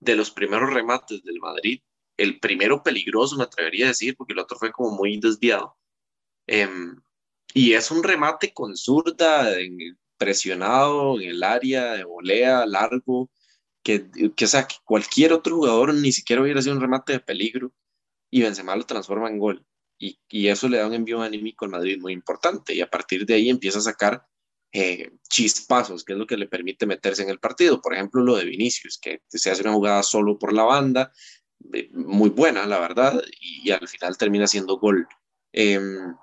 de 0.00 0.16
los 0.16 0.30
primeros 0.30 0.72
remates 0.72 1.22
del 1.22 1.40
Madrid 1.40 1.80
el 2.16 2.38
primero 2.40 2.82
peligroso, 2.82 3.36
me 3.36 3.44
atrevería 3.44 3.86
a 3.86 3.88
decir, 3.88 4.16
porque 4.16 4.32
el 4.34 4.38
otro 4.38 4.58
fue 4.58 4.72
como 4.72 4.90
muy 4.96 5.18
desviado. 5.18 5.76
Em, 6.46 6.96
y 7.54 7.74
es 7.74 7.90
un 7.90 8.02
remate 8.02 8.52
con 8.52 8.76
zurda, 8.76 9.48
presionado 10.18 11.20
en 11.20 11.30
el 11.30 11.42
área, 11.42 11.94
de 11.94 12.04
volea, 12.04 12.66
largo, 12.66 13.30
que, 13.82 14.10
que, 14.36 14.46
sea, 14.46 14.66
que 14.66 14.76
cualquier 14.84 15.32
otro 15.32 15.56
jugador 15.56 15.94
ni 15.94 16.12
siquiera 16.12 16.42
hubiera 16.42 16.62
sido 16.62 16.74
un 16.76 16.80
remate 16.80 17.14
de 17.14 17.20
peligro 17.20 17.72
y 18.30 18.42
Benzema 18.42 18.76
lo 18.76 18.86
transforma 18.86 19.28
en 19.28 19.38
gol. 19.38 19.66
Y, 19.98 20.18
y 20.28 20.48
eso 20.48 20.68
le 20.68 20.78
da 20.78 20.86
un 20.86 20.94
envío 20.94 21.22
anímico 21.22 21.64
al 21.64 21.70
Madrid 21.72 22.00
muy 22.00 22.12
importante. 22.12 22.74
Y 22.74 22.80
a 22.80 22.90
partir 22.90 23.26
de 23.26 23.34
ahí 23.34 23.50
empieza 23.50 23.78
a 23.78 23.82
sacar 23.82 24.26
eh, 24.76 25.12
chispazos, 25.28 26.02
que 26.02 26.14
es 26.14 26.18
lo 26.18 26.26
que 26.26 26.36
le 26.36 26.48
permite 26.48 26.84
meterse 26.84 27.22
en 27.22 27.30
el 27.30 27.38
partido. 27.38 27.80
Por 27.80 27.94
ejemplo, 27.94 28.24
lo 28.24 28.34
de 28.34 28.44
Vinicius, 28.44 28.98
que 28.98 29.22
se 29.28 29.48
hace 29.48 29.62
una 29.62 29.72
jugada 29.72 30.02
solo 30.02 30.36
por 30.36 30.52
la 30.52 30.64
banda, 30.64 31.12
muy 31.92 32.30
buena, 32.30 32.66
la 32.66 32.80
verdad, 32.80 33.22
y, 33.40 33.70
al 33.70 33.86
final 33.86 34.18
termina 34.18 34.48
siendo 34.48 34.76
gol. 34.78 35.06
Em, 35.52 36.16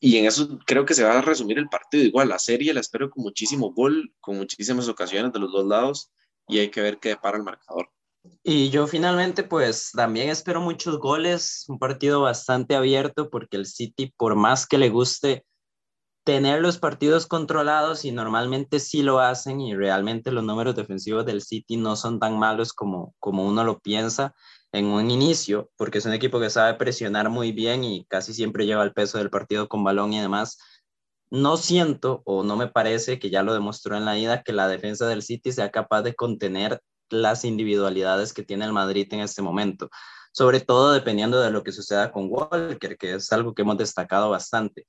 y 0.00 0.16
en 0.16 0.26
eso 0.26 0.58
creo 0.66 0.84
que 0.84 0.94
se 0.94 1.04
va 1.04 1.18
a 1.18 1.22
resumir 1.22 1.56
el 1.56 1.68
partido. 1.68 2.02
Igual, 2.02 2.30
la 2.30 2.40
serie 2.40 2.74
la 2.74 2.80
espero 2.80 3.10
con 3.10 3.22
muchísimo 3.22 3.72
gol, 3.72 4.12
con 4.18 4.36
muchísimas 4.38 4.88
ocasiones 4.88 5.32
de 5.32 5.38
los 5.38 5.52
dos 5.52 5.64
lados, 5.64 6.10
y 6.48 6.58
hay 6.58 6.70
que 6.72 6.80
ver 6.80 6.98
qué 6.98 7.10
depara 7.10 7.36
el 7.36 7.44
marcador. 7.44 7.88
Y 8.42 8.70
yo 8.70 8.88
finalmente, 8.88 9.44
pues 9.44 9.92
también 9.92 10.30
espero 10.30 10.60
muchos 10.60 10.98
goles, 10.98 11.64
un 11.68 11.78
partido 11.78 12.22
bastante 12.22 12.74
abierto, 12.74 13.30
porque 13.30 13.56
el 13.56 13.66
City, 13.66 14.12
por 14.16 14.34
más 14.34 14.66
que 14.66 14.78
le 14.78 14.90
guste 14.90 15.44
tener 16.24 16.60
los 16.60 16.78
partidos 16.78 17.26
controlados, 17.26 18.04
y 18.04 18.12
normalmente 18.12 18.80
sí 18.80 19.02
lo 19.02 19.20
hacen, 19.20 19.60
y 19.60 19.74
realmente 19.74 20.30
los 20.32 20.44
números 20.44 20.76
defensivos 20.76 21.24
del 21.26 21.42
City 21.42 21.76
no 21.76 21.96
son 21.96 22.18
tan 22.18 22.38
malos 22.38 22.72
como, 22.72 23.14
como 23.18 23.46
uno 23.46 23.64
lo 23.64 23.80
piensa, 23.80 24.34
en 24.72 24.86
un 24.86 25.10
inicio, 25.10 25.70
porque 25.76 25.98
es 25.98 26.06
un 26.06 26.12
equipo 26.12 26.40
que 26.40 26.50
sabe 26.50 26.74
presionar 26.74 27.30
muy 27.30 27.52
bien 27.52 27.84
y 27.84 28.04
casi 28.06 28.34
siempre 28.34 28.66
lleva 28.66 28.84
el 28.84 28.92
peso 28.92 29.18
del 29.18 29.30
partido 29.30 29.68
con 29.68 29.84
balón 29.84 30.12
y 30.12 30.20
demás. 30.20 30.58
No 31.30 31.56
siento 31.56 32.22
o 32.24 32.42
no 32.42 32.56
me 32.56 32.68
parece 32.68 33.18
que 33.18 33.30
ya 33.30 33.42
lo 33.42 33.54
demostró 33.54 33.96
en 33.96 34.04
la 34.04 34.18
ida 34.18 34.42
que 34.42 34.52
la 34.52 34.68
defensa 34.68 35.06
del 35.06 35.22
City 35.22 35.52
sea 35.52 35.70
capaz 35.70 36.02
de 36.02 36.14
contener 36.14 36.80
las 37.10 37.44
individualidades 37.44 38.32
que 38.32 38.42
tiene 38.42 38.66
el 38.66 38.72
Madrid 38.72 39.08
en 39.12 39.20
este 39.20 39.40
momento, 39.42 39.88
sobre 40.32 40.60
todo 40.60 40.92
dependiendo 40.92 41.40
de 41.40 41.50
lo 41.50 41.62
que 41.62 41.72
suceda 41.72 42.12
con 42.12 42.28
Walker, 42.30 42.96
que 42.98 43.14
es 43.14 43.32
algo 43.32 43.54
que 43.54 43.62
hemos 43.62 43.78
destacado 43.78 44.30
bastante. 44.30 44.86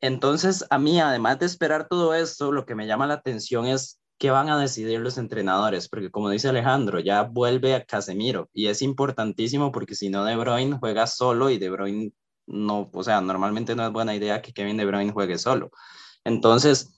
Entonces, 0.00 0.64
a 0.70 0.78
mí, 0.78 1.00
además 1.00 1.38
de 1.38 1.46
esperar 1.46 1.88
todo 1.88 2.14
esto, 2.14 2.52
lo 2.52 2.64
que 2.64 2.74
me 2.74 2.86
llama 2.86 3.06
la 3.06 3.14
atención 3.14 3.66
es 3.66 4.00
qué 4.18 4.30
van 4.30 4.50
a 4.50 4.58
decidir 4.58 5.00
los 5.00 5.18
entrenadores, 5.18 5.88
porque 5.88 6.10
como 6.10 6.30
dice 6.30 6.48
Alejandro, 6.48 7.00
ya 7.00 7.22
vuelve 7.22 7.74
a 7.74 7.84
Casemiro 7.84 8.48
y 8.52 8.66
es 8.66 8.82
importantísimo 8.82 9.72
porque 9.72 9.94
si 9.94 10.10
no 10.10 10.24
De 10.24 10.36
Bruyne 10.36 10.78
juega 10.78 11.06
solo 11.06 11.50
y 11.50 11.58
De 11.58 11.70
Bruyne 11.70 12.12
no, 12.46 12.90
o 12.92 13.02
sea, 13.02 13.20
normalmente 13.20 13.74
no 13.74 13.86
es 13.86 13.92
buena 13.92 14.14
idea 14.14 14.42
que 14.42 14.52
Kevin 14.52 14.76
De 14.76 14.84
Bruyne 14.84 15.12
juegue 15.12 15.38
solo. 15.38 15.70
Entonces, 16.24 16.90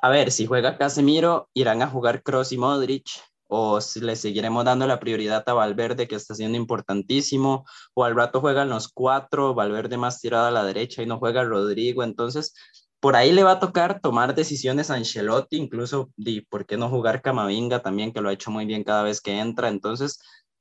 a 0.00 0.08
ver, 0.08 0.30
si 0.30 0.46
juega 0.46 0.78
Casemiro, 0.78 1.50
irán 1.52 1.82
a 1.82 1.88
jugar 1.88 2.22
Cross 2.22 2.52
y 2.52 2.58
Modric, 2.58 3.08
o 3.50 3.80
si 3.80 4.00
le 4.00 4.16
seguiremos 4.16 4.64
dando 4.64 4.86
la 4.86 5.00
prioridad 5.00 5.42
a 5.46 5.52
Valverde, 5.52 6.08
que 6.08 6.14
está 6.14 6.34
siendo 6.34 6.56
importantísimo, 6.56 7.66
o 7.94 8.04
al 8.04 8.14
rato 8.14 8.40
juegan 8.40 8.68
los 8.68 8.88
cuatro, 8.88 9.54
Valverde 9.54 9.96
más 9.96 10.20
tirado 10.20 10.46
a 10.46 10.50
la 10.50 10.64
derecha 10.64 11.02
y 11.02 11.06
no 11.06 11.18
juega 11.18 11.44
Rodrigo, 11.44 12.04
entonces 12.04 12.54
por 13.00 13.16
ahí 13.16 13.32
le 13.32 13.42
va 13.42 13.52
a 13.52 13.60
tocar 13.60 14.00
tomar 14.00 14.34
decisiones 14.34 14.90
a 14.90 14.94
Ancelotti, 14.94 15.56
incluso, 15.56 16.10
di, 16.16 16.42
¿por 16.42 16.66
qué 16.66 16.76
no 16.76 16.88
jugar 16.90 17.22
Camavinga 17.22 17.82
también, 17.82 18.12
que 18.12 18.20
lo 18.20 18.28
ha 18.28 18.32
hecho 18.32 18.50
muy 18.50 18.66
bien 18.66 18.84
cada 18.84 19.02
vez 19.02 19.20
que 19.20 19.38
entra? 19.38 19.68
Entonces, 19.68 20.20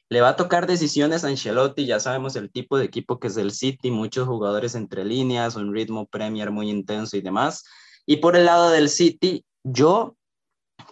le 0.10 0.22
va 0.22 0.30
a 0.30 0.36
tocar 0.36 0.66
decisiones 0.66 1.24
a 1.24 1.28
Ancelotti, 1.28 1.86
ya 1.86 2.00
sabemos 2.00 2.36
el 2.36 2.50
tipo 2.50 2.78
de 2.78 2.86
equipo 2.86 3.20
que 3.20 3.28
es 3.28 3.38
el 3.38 3.52
City, 3.52 3.92
muchos 3.92 4.28
jugadores 4.28 4.74
entre 4.74 5.06
líneas, 5.06 5.56
un 5.56 5.74
ritmo 5.74 6.08
Premier 6.08 6.50
muy 6.50 6.70
intenso 6.70 7.18
y 7.18 7.22
demás. 7.22 7.66
Y 8.06 8.18
por 8.18 8.36
el 8.36 8.46
lado 8.46 8.72
del 8.72 8.90
City, 8.90 9.46
yo 9.64 10.16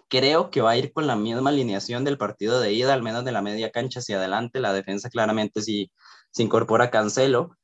creo 0.10 0.50
que 0.50 0.62
va 0.62 0.72
a 0.72 0.78
ir 0.78 0.94
con 0.94 1.08
la 1.08 1.16
misma 1.16 1.50
alineación 1.50 2.04
del 2.04 2.18
partido 2.18 2.60
de 2.60 2.74
ida, 2.74 2.94
al 2.94 3.04
menos 3.04 3.26
de 3.26 3.32
la 3.32 3.42
media 3.42 3.72
cancha 3.72 4.00
hacia 4.00 4.18
adelante. 4.18 4.60
La 4.60 4.74
defensa 4.74 5.10
claramente 5.10 5.62
sí 5.62 5.92
se 6.32 6.44
incorpora 6.44 6.92
Cancelo, 6.92 7.58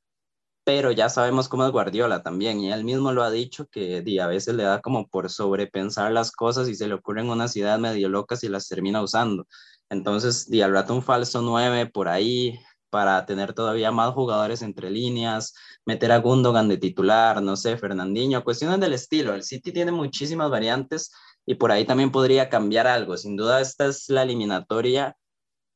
pero 0.64 0.92
ya 0.92 1.10
sabemos 1.10 1.50
cómo 1.50 1.66
es 1.66 1.72
Guardiola 1.72 2.24
también, 2.24 2.60
y 2.62 2.72
él 2.72 2.84
mismo 2.86 3.12
lo 3.12 3.24
ha 3.24 3.32
dicho 3.32 3.68
que 3.68 4.04
a 4.22 4.28
veces 4.28 4.56
le 4.56 4.64
da 4.64 4.82
como 4.82 5.08
por 5.08 5.30
sobrepensar 5.30 6.12
las 6.12 6.32
cosas 6.32 6.70
y 6.70 6.76
se 6.76 6.88
le 6.88 6.94
ocurren 6.96 7.30
unas 7.30 7.56
ideas 7.58 7.80
medio 7.80 8.10
locas 8.10 8.44
y 8.44 8.50
las 8.50 8.68
termina 8.68 9.02
usando. 9.02 9.46
Entonces, 9.90 10.50
di 10.50 10.62
al 10.62 10.72
rato 10.74 10.94
un 10.96 11.04
falso 11.04 11.42
9 11.42 11.88
por 11.88 12.08
ahí 12.08 12.60
para 12.90 13.26
tener 13.26 13.54
todavía 13.54 13.92
más 13.92 14.14
jugadores 14.14 14.62
entre 14.62 14.90
líneas, 14.90 15.54
meter 15.86 16.12
a 16.12 16.20
Gundogan 16.20 16.70
de 16.70 16.78
titular, 16.78 17.42
no 17.42 17.58
sé, 17.58 17.76
Fernandinho, 17.78 18.44
cuestiones 18.44 18.80
del 18.80 18.94
estilo. 18.94 19.34
El 19.34 19.44
City 19.44 19.72
tiene 19.72 19.92
muchísimas 19.92 20.50
variantes 20.50 21.12
y 21.46 21.56
por 21.56 21.72
ahí 21.72 21.86
también 21.86 22.12
podría 22.12 22.50
cambiar 22.50 22.88
algo. 22.88 23.18
Sin 23.18 23.36
duda, 23.36 23.62
esta 23.62 23.88
es 23.88 24.10
la 24.10 24.24
eliminatoria 24.24 25.18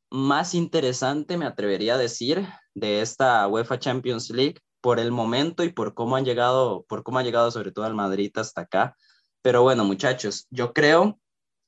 más 0.10 0.54
interesante, 0.56 1.38
me 1.38 1.46
atrevería 1.46 1.96
a 1.96 1.98
decir, 1.98 2.48
de 2.74 3.02
esta 3.02 3.48
UEFA 3.48 3.80
Champions 3.80 4.30
League 4.30 4.60
por 4.82 5.00
el 5.00 5.12
momento 5.12 5.64
y 5.64 5.72
por 5.72 5.94
cómo 5.94 6.16
han 6.16 6.26
llegado, 6.26 6.86
por 6.88 7.04
cómo 7.04 7.20
ha 7.20 7.24
llegado 7.24 7.52
sobre 7.52 7.72
todo 7.72 7.88
el 7.88 7.96
Madrid 7.96 8.32
hasta 8.36 8.62
acá. 8.62 8.96
Pero 9.42 9.64
bueno, 9.64 9.84
muchachos, 9.84 10.48
yo 10.50 10.74
creo 10.74 11.20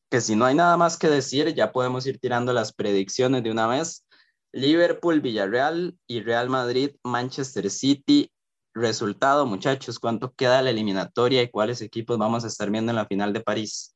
que 0.10 0.22
si 0.22 0.36
no 0.36 0.46
hay 0.46 0.56
nada 0.56 0.78
más 0.78 0.98
que 0.98 1.08
decir, 1.08 1.54
ya 1.54 1.72
podemos 1.72 2.06
ir 2.06 2.20
tirando 2.20 2.54
las 2.54 2.74
predicciones 2.74 3.44
de 3.44 3.52
una 3.52 3.68
vez. 3.68 4.06
Liverpool, 4.52 5.22
Villarreal 5.22 5.98
y 6.08 6.22
Real 6.22 6.50
Madrid, 6.50 6.96
Manchester 7.04 7.70
City. 7.70 8.32
Resultado, 8.74 9.46
muchachos, 9.46 10.00
¿cuánto 10.00 10.34
queda 10.34 10.62
la 10.62 10.70
eliminatoria 10.70 11.42
y 11.42 11.50
cuáles 11.50 11.82
equipos 11.82 12.18
vamos 12.18 12.44
a 12.44 12.48
estar 12.48 12.70
viendo 12.70 12.92
en 12.92 12.98
la 12.98 13.06
final 13.06 13.34
de 13.34 13.42
París? 13.42 13.96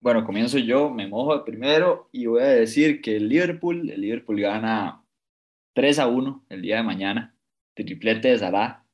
Bueno, 0.00 0.24
comienzo 0.24 0.58
yo, 0.58 0.90
me 0.90 1.06
mojo 1.06 1.44
primero 1.44 2.08
y 2.12 2.26
voy 2.26 2.42
a 2.42 2.46
decir 2.46 3.00
que 3.00 3.16
el 3.16 3.28
Liverpool, 3.28 3.88
el 3.88 4.00
Liverpool 4.00 4.40
gana 4.40 5.04
3 5.74 5.98
a 6.00 6.08
1 6.08 6.46
el 6.48 6.62
día 6.62 6.76
de 6.76 6.82
mañana 6.82 7.32
triplete 7.74 8.28
de 8.28 8.38
Salah 8.38 8.84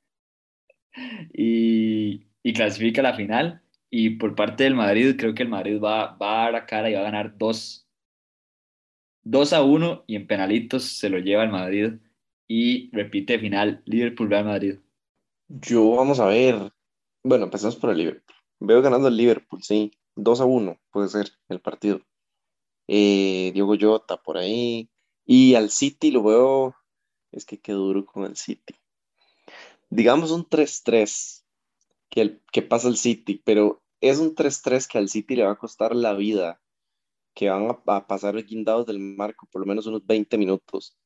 y, 1.33 2.27
y 2.43 2.53
clasifica 2.53 3.03
la 3.03 3.15
final. 3.15 3.63
Y 3.91 4.11
por 4.11 4.35
parte 4.35 4.65
del 4.65 4.75
Madrid, 4.75 5.17
creo 5.19 5.35
que 5.35 5.43
el 5.43 5.49
Madrid 5.49 5.81
va, 5.81 6.13
a 6.13 6.17
dar 6.19 6.55
a 6.55 6.67
cara 6.67 6.91
y 6.91 6.95
va 6.95 7.01
a 7.01 7.05
ganar 7.05 7.39
2, 7.39 7.89
2 9.23 9.53
a 9.53 9.63
1 9.63 10.05
y 10.07 10.17
en 10.17 10.27
penalitos 10.27 10.85
se 10.85 11.09
lo 11.09 11.19
lleva 11.19 11.45
el 11.45 11.51
Madrid 11.51 11.95
y 12.47 12.91
repite 12.93 13.39
final 13.39 13.83
Liverpool-Real 13.87 14.45
Madrid. 14.45 14.79
Yo 15.49 15.97
vamos 15.97 16.21
a 16.21 16.27
ver, 16.27 16.73
bueno, 17.25 17.45
empezamos 17.45 17.77
por 17.77 17.91
el 17.91 17.99
Liverpool. 17.99 18.37
Veo 18.61 18.83
ganando 18.83 19.09
el 19.09 19.17
Liverpool, 19.17 19.63
sí, 19.63 19.91
2 20.15 20.41
a 20.41 20.45
1 20.45 20.79
puede 20.91 21.09
ser 21.09 21.31
el 21.49 21.61
partido. 21.61 22.01
Eh, 22.87 23.51
Diego 23.55 23.75
Jota 23.81 24.17
por 24.23 24.37
ahí. 24.39 24.91
Y 25.25 25.55
al 25.55 25.71
City 25.71 26.11
lo 26.11 26.23
veo 26.23 26.75
es 27.33 27.45
que 27.45 27.61
qué 27.61 27.73
duro 27.73 28.05
con 28.05 28.25
el 28.25 28.37
City. 28.37 28.75
Digamos 29.91 30.31
un 30.31 30.47
3-3 30.49 31.45
que, 32.11 32.41
que 32.53 32.63
pasa 32.63 32.89
el 32.89 32.97
City, 32.97 33.41
pero 33.45 33.83
es 34.01 34.19
un 34.19 34.35
3-3 34.35 34.87
que 34.87 34.99
al 34.99 35.09
City 35.09 35.37
le 35.37 35.45
va 35.45 35.53
a 35.53 35.59
costar 35.59 35.95
la 35.95 36.15
vida, 36.15 36.61
que 37.35 37.51
van 37.51 37.69
a, 37.87 38.07
pasar 38.07 38.43
guindados 38.45 38.87
del 38.87 38.99
marco 38.99 39.47
por 39.51 39.61
lo 39.61 39.67
menos 39.67 39.87
unos 39.87 40.07
20 40.07 40.37
minutos. 40.39 40.97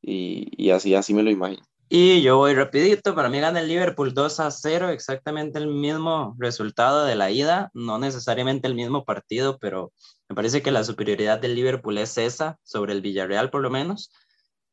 Y, 0.00 0.48
y, 0.56 0.70
así, 0.70 0.94
así 0.94 1.14
me 1.14 1.22
lo 1.22 1.30
imagino. 1.30 1.64
Y 1.90 2.20
yo 2.20 2.36
voy 2.36 2.54
rapidito, 2.54 3.14
para 3.14 3.30
mí 3.30 3.40
gana 3.40 3.60
el 3.60 3.68
Liverpool 3.68 4.12
2 4.12 4.40
a 4.40 4.50
0, 4.50 4.90
exactamente 4.90 5.58
el 5.58 5.68
mismo 5.68 6.36
resultado 6.38 7.06
de 7.06 7.16
la 7.16 7.30
ida, 7.30 7.70
no 7.72 7.98
necesariamente 7.98 8.68
el 8.68 8.74
mismo 8.74 9.06
partido, 9.06 9.58
pero 9.58 9.92
me 10.28 10.36
parece 10.36 10.60
que 10.60 10.70
la 10.70 10.84
superioridad 10.84 11.38
del 11.38 11.54
Liverpool 11.54 11.96
es 11.96 12.18
esa, 12.18 12.58
sobre 12.62 12.92
el 12.92 13.00
Villarreal 13.00 13.48
por 13.48 13.62
lo 13.62 13.70
menos. 13.70 14.12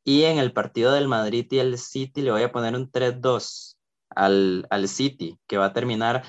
Y 0.03 0.23
en 0.23 0.39
el 0.39 0.51
partido 0.51 0.91
del 0.91 1.07
Madrid 1.07 1.47
y 1.51 1.59
el 1.59 1.77
City 1.77 2.21
le 2.21 2.31
voy 2.31 2.43
a 2.43 2.51
poner 2.51 2.75
un 2.75 2.91
3-2 2.91 3.77
al, 4.09 4.67
al 4.69 4.87
City, 4.89 5.39
que 5.47 5.57
va 5.57 5.67
a 5.67 5.73
terminar, 5.73 6.23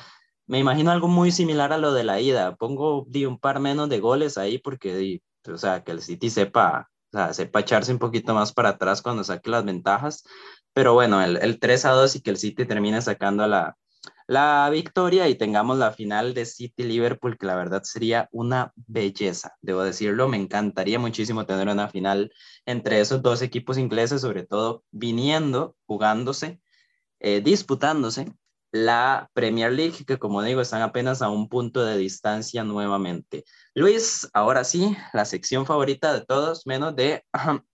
me 0.46 0.60
imagino 0.60 0.92
algo 0.92 1.08
muy 1.08 1.32
similar 1.32 1.72
a 1.72 1.78
lo 1.78 1.92
de 1.92 2.04
la 2.04 2.20
ida. 2.20 2.54
Pongo 2.54 3.04
di, 3.08 3.26
un 3.26 3.38
par 3.40 3.58
menos 3.58 3.88
de 3.88 3.98
goles 3.98 4.38
ahí 4.38 4.58
porque, 4.58 4.96
di, 4.96 5.22
o 5.52 5.58
sea, 5.58 5.82
que 5.82 5.90
el 5.92 6.00
City 6.00 6.30
sepa, 6.30 6.88
o 7.16 7.18
sea, 7.18 7.32
sepa 7.34 7.60
echarse 7.60 7.92
un 7.92 7.98
poquito 7.98 8.34
más 8.34 8.52
para 8.52 8.70
atrás 8.70 9.02
cuando 9.02 9.24
saque 9.24 9.50
las 9.50 9.64
ventajas. 9.64 10.24
Pero 10.72 10.94
bueno, 10.94 11.22
el, 11.22 11.38
el 11.38 11.58
3-2 11.58 12.16
y 12.16 12.20
que 12.20 12.30
el 12.30 12.36
City 12.36 12.66
termine 12.66 13.00
sacando 13.00 13.46
la, 13.46 13.76
la 14.26 14.68
victoria 14.70 15.28
y 15.28 15.34
tengamos 15.34 15.78
la 15.78 15.92
final 15.92 16.34
de 16.34 16.44
City-Liverpool, 16.44 17.38
que 17.38 17.46
la 17.46 17.56
verdad 17.56 17.82
sería 17.84 18.28
una 18.32 18.72
belleza, 18.74 19.56
debo 19.62 19.82
decirlo. 19.82 20.28
Me 20.28 20.36
encantaría 20.36 20.98
muchísimo 20.98 21.46
tener 21.46 21.68
una 21.68 21.88
final 21.88 22.32
entre 22.66 23.00
esos 23.00 23.22
dos 23.22 23.40
equipos 23.42 23.78
ingleses, 23.78 24.20
sobre 24.20 24.44
todo 24.44 24.84
viniendo, 24.90 25.76
jugándose, 25.86 26.60
eh, 27.20 27.40
disputándose 27.40 28.32
la 28.84 29.30
Premier 29.32 29.72
League, 29.72 30.04
que 30.06 30.18
como 30.18 30.42
digo, 30.42 30.60
están 30.60 30.82
apenas 30.82 31.22
a 31.22 31.28
un 31.28 31.48
punto 31.48 31.84
de 31.84 31.96
distancia 31.96 32.64
nuevamente. 32.64 33.44
Luis, 33.74 34.28
ahora 34.32 34.64
sí, 34.64 34.96
la 35.12 35.24
sección 35.24 35.66
favorita 35.66 36.12
de 36.12 36.24
todos, 36.24 36.66
menos 36.66 36.94
de 36.96 37.24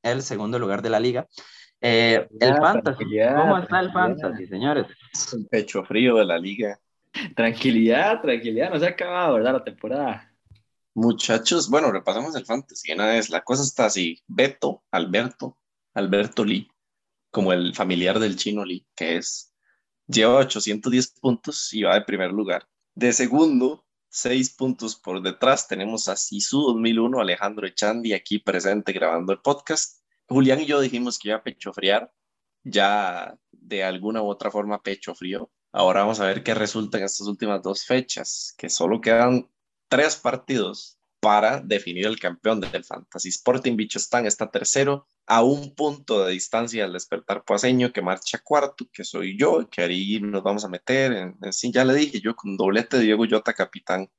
el 0.02 0.22
segundo 0.22 0.58
lugar 0.58 0.82
de 0.82 0.90
la 0.90 1.00
liga. 1.00 1.26
Eh, 1.80 2.28
el 2.38 2.56
fantasy. 2.56 3.04
¿Cómo 3.36 3.58
está 3.58 3.80
el 3.80 3.92
fantasy, 3.92 4.46
señores? 4.46 4.86
Un 5.32 5.46
pecho 5.48 5.84
frío 5.84 6.16
de 6.16 6.24
la 6.24 6.38
liga. 6.38 6.78
Tranquilidad, 7.34 8.22
tranquilidad, 8.22 8.70
no 8.70 8.78
se 8.78 8.86
ha 8.86 8.90
acabado, 8.90 9.34
¿verdad? 9.34 9.52
La 9.54 9.64
temporada. 9.64 10.32
Muchachos, 10.94 11.68
bueno, 11.68 11.90
repasamos 11.90 12.36
el 12.36 12.46
fantasy. 12.46 12.92
Una 12.92 13.06
vez, 13.06 13.30
la 13.30 13.42
cosa 13.42 13.62
está 13.62 13.86
así: 13.86 14.22
Beto, 14.26 14.84
Alberto, 14.90 15.58
Alberto 15.94 16.44
Lee, 16.44 16.70
como 17.30 17.52
el 17.52 17.74
familiar 17.74 18.18
del 18.18 18.36
chino 18.36 18.64
Lee, 18.64 18.86
que 18.94 19.16
es, 19.16 19.51
lleva 20.06 20.38
810 20.38 21.20
puntos 21.20 21.72
y 21.72 21.82
va 21.82 21.94
de 21.94 22.02
primer 22.02 22.32
lugar. 22.32 22.68
De 22.94 23.12
segundo, 23.12 23.84
seis 24.08 24.54
puntos 24.54 24.96
por 24.96 25.22
detrás, 25.22 25.66
tenemos 25.68 26.08
a 26.08 26.16
Sisu 26.16 26.60
2001, 26.60 27.20
Alejandro 27.20 27.66
Echandi, 27.66 28.12
aquí 28.12 28.38
presente 28.38 28.92
grabando 28.92 29.32
el 29.32 29.40
podcast. 29.40 30.02
Julián 30.28 30.60
y 30.60 30.66
yo 30.66 30.80
dijimos 30.80 31.18
que 31.18 31.28
iba 31.28 31.38
a 31.38 31.42
pecho 31.42 31.72
friar, 31.72 32.12
ya 32.62 33.36
de 33.50 33.84
alguna 33.84 34.22
u 34.22 34.26
otra 34.26 34.50
forma 34.50 34.82
pecho 34.82 35.14
frío. 35.14 35.50
Ahora 35.72 36.00
vamos 36.00 36.20
a 36.20 36.26
ver 36.26 36.42
qué 36.42 36.54
resulta 36.54 36.98
en 36.98 37.04
estas 37.04 37.26
últimas 37.26 37.62
dos 37.62 37.84
fechas, 37.84 38.54
que 38.58 38.68
solo 38.68 39.00
quedan 39.00 39.50
tres 39.88 40.16
partidos 40.16 40.98
para 41.22 41.60
definir 41.60 42.04
el 42.08 42.18
campeón 42.18 42.60
del 42.60 42.82
Fantasy 42.82 43.28
Sporting. 43.28 43.76
Bichostán 43.76 44.26
está 44.26 44.50
tercero, 44.50 45.06
a 45.24 45.44
un 45.44 45.72
punto 45.72 46.24
de 46.24 46.32
distancia 46.32 46.82
del 46.82 46.94
despertar 46.94 47.44
poaseño, 47.44 47.92
que 47.92 48.02
marcha 48.02 48.40
cuarto, 48.42 48.88
que 48.92 49.04
soy 49.04 49.38
yo, 49.38 49.70
que 49.70 49.82
ahí 49.82 50.18
nos 50.20 50.42
vamos 50.42 50.64
a 50.64 50.68
meter. 50.68 51.12
En, 51.12 51.36
en 51.40 51.52
sí, 51.52 51.70
ya 51.70 51.84
le 51.84 51.94
dije, 51.94 52.20
yo 52.20 52.34
con 52.34 52.56
doblete 52.56 52.96
de 52.96 53.04
Diego 53.04 53.24
Yota, 53.24 53.52
capitán, 53.52 54.10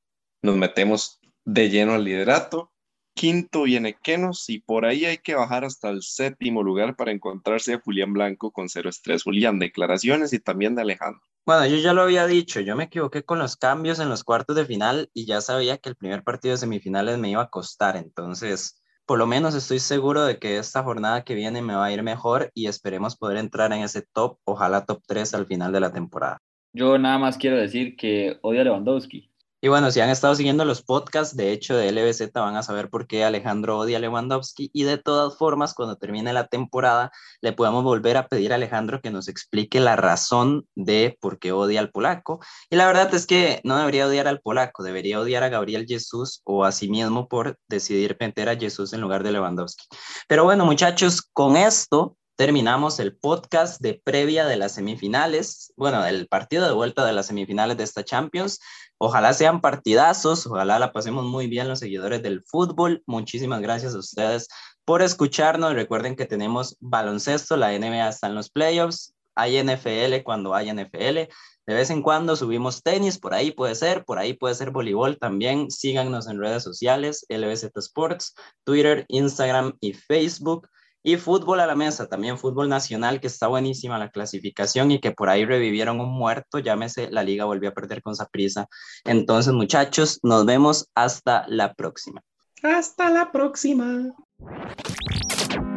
nos 0.42 0.56
metemos 0.56 1.20
de 1.44 1.70
lleno 1.70 1.92
al 1.92 2.06
liderato. 2.06 2.72
Quinto 3.14 3.64
viene 3.64 3.98
Kenos 4.02 4.50
y 4.50 4.60
por 4.60 4.86
ahí 4.86 5.04
hay 5.04 5.18
que 5.18 5.36
bajar 5.36 5.66
hasta 5.66 5.90
el 5.90 6.04
séptimo 6.04 6.64
lugar 6.64 6.96
para 6.96 7.12
encontrarse 7.12 7.74
a 7.74 7.82
Julián 7.82 8.14
Blanco 8.14 8.52
con 8.52 8.70
cero 8.70 8.90
estrés. 8.90 9.24
Julián, 9.24 9.60
declaraciones 9.60 10.32
y 10.32 10.40
también 10.40 10.74
de 10.74 10.84
Alejandro. 10.84 11.22
Bueno, 11.46 11.66
yo 11.66 11.76
ya 11.76 11.92
lo 11.92 12.04
había 12.04 12.26
dicho, 12.26 12.62
yo 12.62 12.78
me 12.78 12.86
equivoqué 12.86 13.24
con 13.24 13.38
los 13.38 13.58
cambios 13.58 14.00
en 14.00 14.08
los 14.08 14.24
cuartos 14.24 14.56
de 14.56 14.66
final 14.66 15.10
y 15.14 15.26
ya 15.26 15.42
sabía 15.42 15.78
que 15.78 15.90
el 15.90 15.98
primer 15.98 16.24
partido 16.24 16.54
de 16.54 16.58
semifinales 16.58 17.18
me 17.18 17.30
iba 17.30 17.42
a 17.42 17.50
costar, 17.50 17.98
entonces 17.98 18.82
por 19.06 19.20
lo 19.20 19.28
menos 19.28 19.54
estoy 19.54 19.80
seguro 19.80 20.24
de 20.24 20.40
que 20.40 20.58
esta 20.58 20.84
jornada 20.84 21.26
que 21.26 21.36
viene 21.36 21.62
me 21.62 21.76
va 21.76 21.86
a 21.86 21.92
ir 21.92 22.02
mejor 22.02 22.50
y 22.54 22.68
esperemos 22.68 23.18
poder 23.18 23.36
entrar 23.36 23.74
en 23.74 23.82
ese 23.82 24.04
top, 24.14 24.38
ojalá 24.46 24.86
top 24.86 25.02
3 25.06 25.34
al 25.34 25.46
final 25.46 25.74
de 25.74 25.82
la 25.82 25.92
temporada. 25.92 26.38
Yo 26.72 26.98
nada 26.98 27.18
más 27.18 27.38
quiero 27.38 27.58
decir 27.58 27.98
que 27.98 28.40
odio 28.42 28.62
a 28.62 28.64
Lewandowski. 28.64 29.33
Y 29.64 29.70
bueno, 29.70 29.92
si 29.92 30.02
han 30.02 30.10
estado 30.10 30.36
siguiendo 30.36 30.66
los 30.66 30.82
podcasts, 30.82 31.38
de 31.38 31.54
hecho, 31.54 31.78
de 31.78 31.90
LBZ, 31.90 32.34
van 32.34 32.58
a 32.58 32.64
saber 32.64 32.90
por 32.90 33.08
qué 33.08 33.24
Alejandro 33.24 33.78
odia 33.78 33.96
a 33.96 34.02
Lewandowski. 34.02 34.70
Y 34.74 34.84
de 34.84 34.98
todas 34.98 35.38
formas, 35.38 35.74
cuando 35.74 35.96
termine 35.96 36.34
la 36.34 36.48
temporada, 36.48 37.14
le 37.40 37.54
podemos 37.54 37.82
volver 37.86 38.18
a 38.18 38.28
pedir 38.28 38.52
a 38.52 38.56
Alejandro 38.56 39.00
que 39.02 39.10
nos 39.10 39.30
explique 39.30 39.80
la 39.80 39.96
razón 39.96 40.68
de 40.76 41.18
por 41.22 41.40
qué 41.40 41.54
odia 41.54 41.80
al 41.80 41.92
polaco. 41.92 42.42
Y 42.70 42.76
la 42.76 42.88
verdad 42.88 43.16
es 43.16 43.26
que 43.26 43.62
no 43.64 43.78
debería 43.78 44.06
odiar 44.06 44.28
al 44.28 44.42
polaco, 44.42 44.84
debería 44.84 45.22
odiar 45.22 45.44
a 45.44 45.50
Gabriel 45.50 45.86
Jesús 45.88 46.42
o 46.44 46.66
a 46.66 46.74
sí 46.74 46.90
mismo 46.90 47.30
por 47.30 47.58
decidir 47.70 48.18
meter 48.20 48.50
a 48.50 48.58
Jesús 48.58 48.92
en 48.92 49.00
lugar 49.00 49.24
de 49.24 49.32
Lewandowski. 49.32 49.86
Pero 50.28 50.44
bueno, 50.44 50.66
muchachos, 50.66 51.22
con 51.22 51.56
esto 51.56 52.18
terminamos 52.36 53.00
el 53.00 53.16
podcast 53.16 53.80
de 53.82 54.02
previa 54.04 54.46
de 54.46 54.58
las 54.58 54.74
semifinales, 54.74 55.74
bueno, 55.78 56.06
el 56.06 56.28
partido 56.28 56.66
de 56.66 56.74
vuelta 56.74 57.06
de 57.06 57.14
las 57.14 57.28
semifinales 57.28 57.78
de 57.78 57.84
esta 57.84 58.04
Champions. 58.04 58.60
Ojalá 58.98 59.34
sean 59.34 59.62
partidazos, 59.62 60.48
ojalá 60.48 60.80
la 60.80 60.92
pasemos 60.92 61.26
muy 61.26 61.48
bien 61.48 61.68
los 61.68 61.80
seguidores 61.80 62.24
del 62.24 62.44
fútbol. 62.44 63.04
Muchísimas 63.06 63.62
gracias 63.62 63.94
a 63.94 64.00
ustedes 64.00 64.48
por 64.86 65.02
escucharnos. 65.02 65.74
Recuerden 65.74 66.16
que 66.16 66.26
tenemos 66.26 66.78
baloncesto, 66.80 67.58
la 67.58 67.78
NBA 67.78 68.10
está 68.10 68.28
en 68.28 68.36
los 68.36 68.50
playoffs, 68.50 69.14
hay 69.36 69.62
NFL 69.62 70.24
cuando 70.24 70.56
hay 70.56 70.72
NFL. 70.72 71.30
De 71.66 71.74
vez 71.74 71.90
en 71.92 72.02
cuando 72.02 72.36
subimos 72.36 72.84
tenis, 72.84 73.18
por 73.18 73.34
ahí 73.34 73.52
puede 73.52 73.76
ser, 73.76 74.04
por 74.04 74.20
ahí 74.20 74.34
puede 74.34 74.56
ser 74.56 74.72
voleibol 74.72 75.18
también. 75.18 75.72
Síganos 75.72 76.28
en 76.28 76.40
redes 76.40 76.64
sociales, 76.64 77.26
LBZ 77.30 77.72
Sports, 77.76 78.36
Twitter, 78.66 79.06
Instagram 79.08 79.78
y 79.80 79.94
Facebook. 79.94 80.68
Y 81.04 81.18
fútbol 81.18 81.60
a 81.60 81.68
la 81.68 81.76
mesa, 81.76 82.08
también 82.08 82.38
fútbol 82.38 82.70
nacional, 82.70 83.20
que 83.20 83.28
está 83.28 83.48
buenísima 83.48 84.00
la 84.00 84.10
clasificación 84.10 84.92
y 84.92 85.00
que 85.00 85.12
por 85.12 85.30
ahí 85.30 85.44
revivieron 85.46 86.00
un 86.00 86.10
muerto, 86.10 86.60
llámese, 86.60 87.12
la 87.12 87.24
liga 87.24 87.44
volvió 87.44 87.70
a 87.70 87.74
perder 87.74 88.02
con 88.02 88.14
prisa. 88.32 88.68
Entonces, 89.04 89.54
muchachos, 89.54 90.20
nos 90.24 90.46
vemos 90.46 90.90
hasta 90.96 91.46
la 91.48 91.74
próxima. 91.74 92.22
Hasta 92.64 93.10
la 93.10 93.32
próxima. 93.32 94.16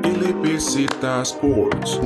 LBZ 0.05 0.87
Sports. 1.23 2.01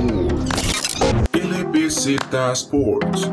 LBZ 1.33 2.17
Sports. 2.53 3.29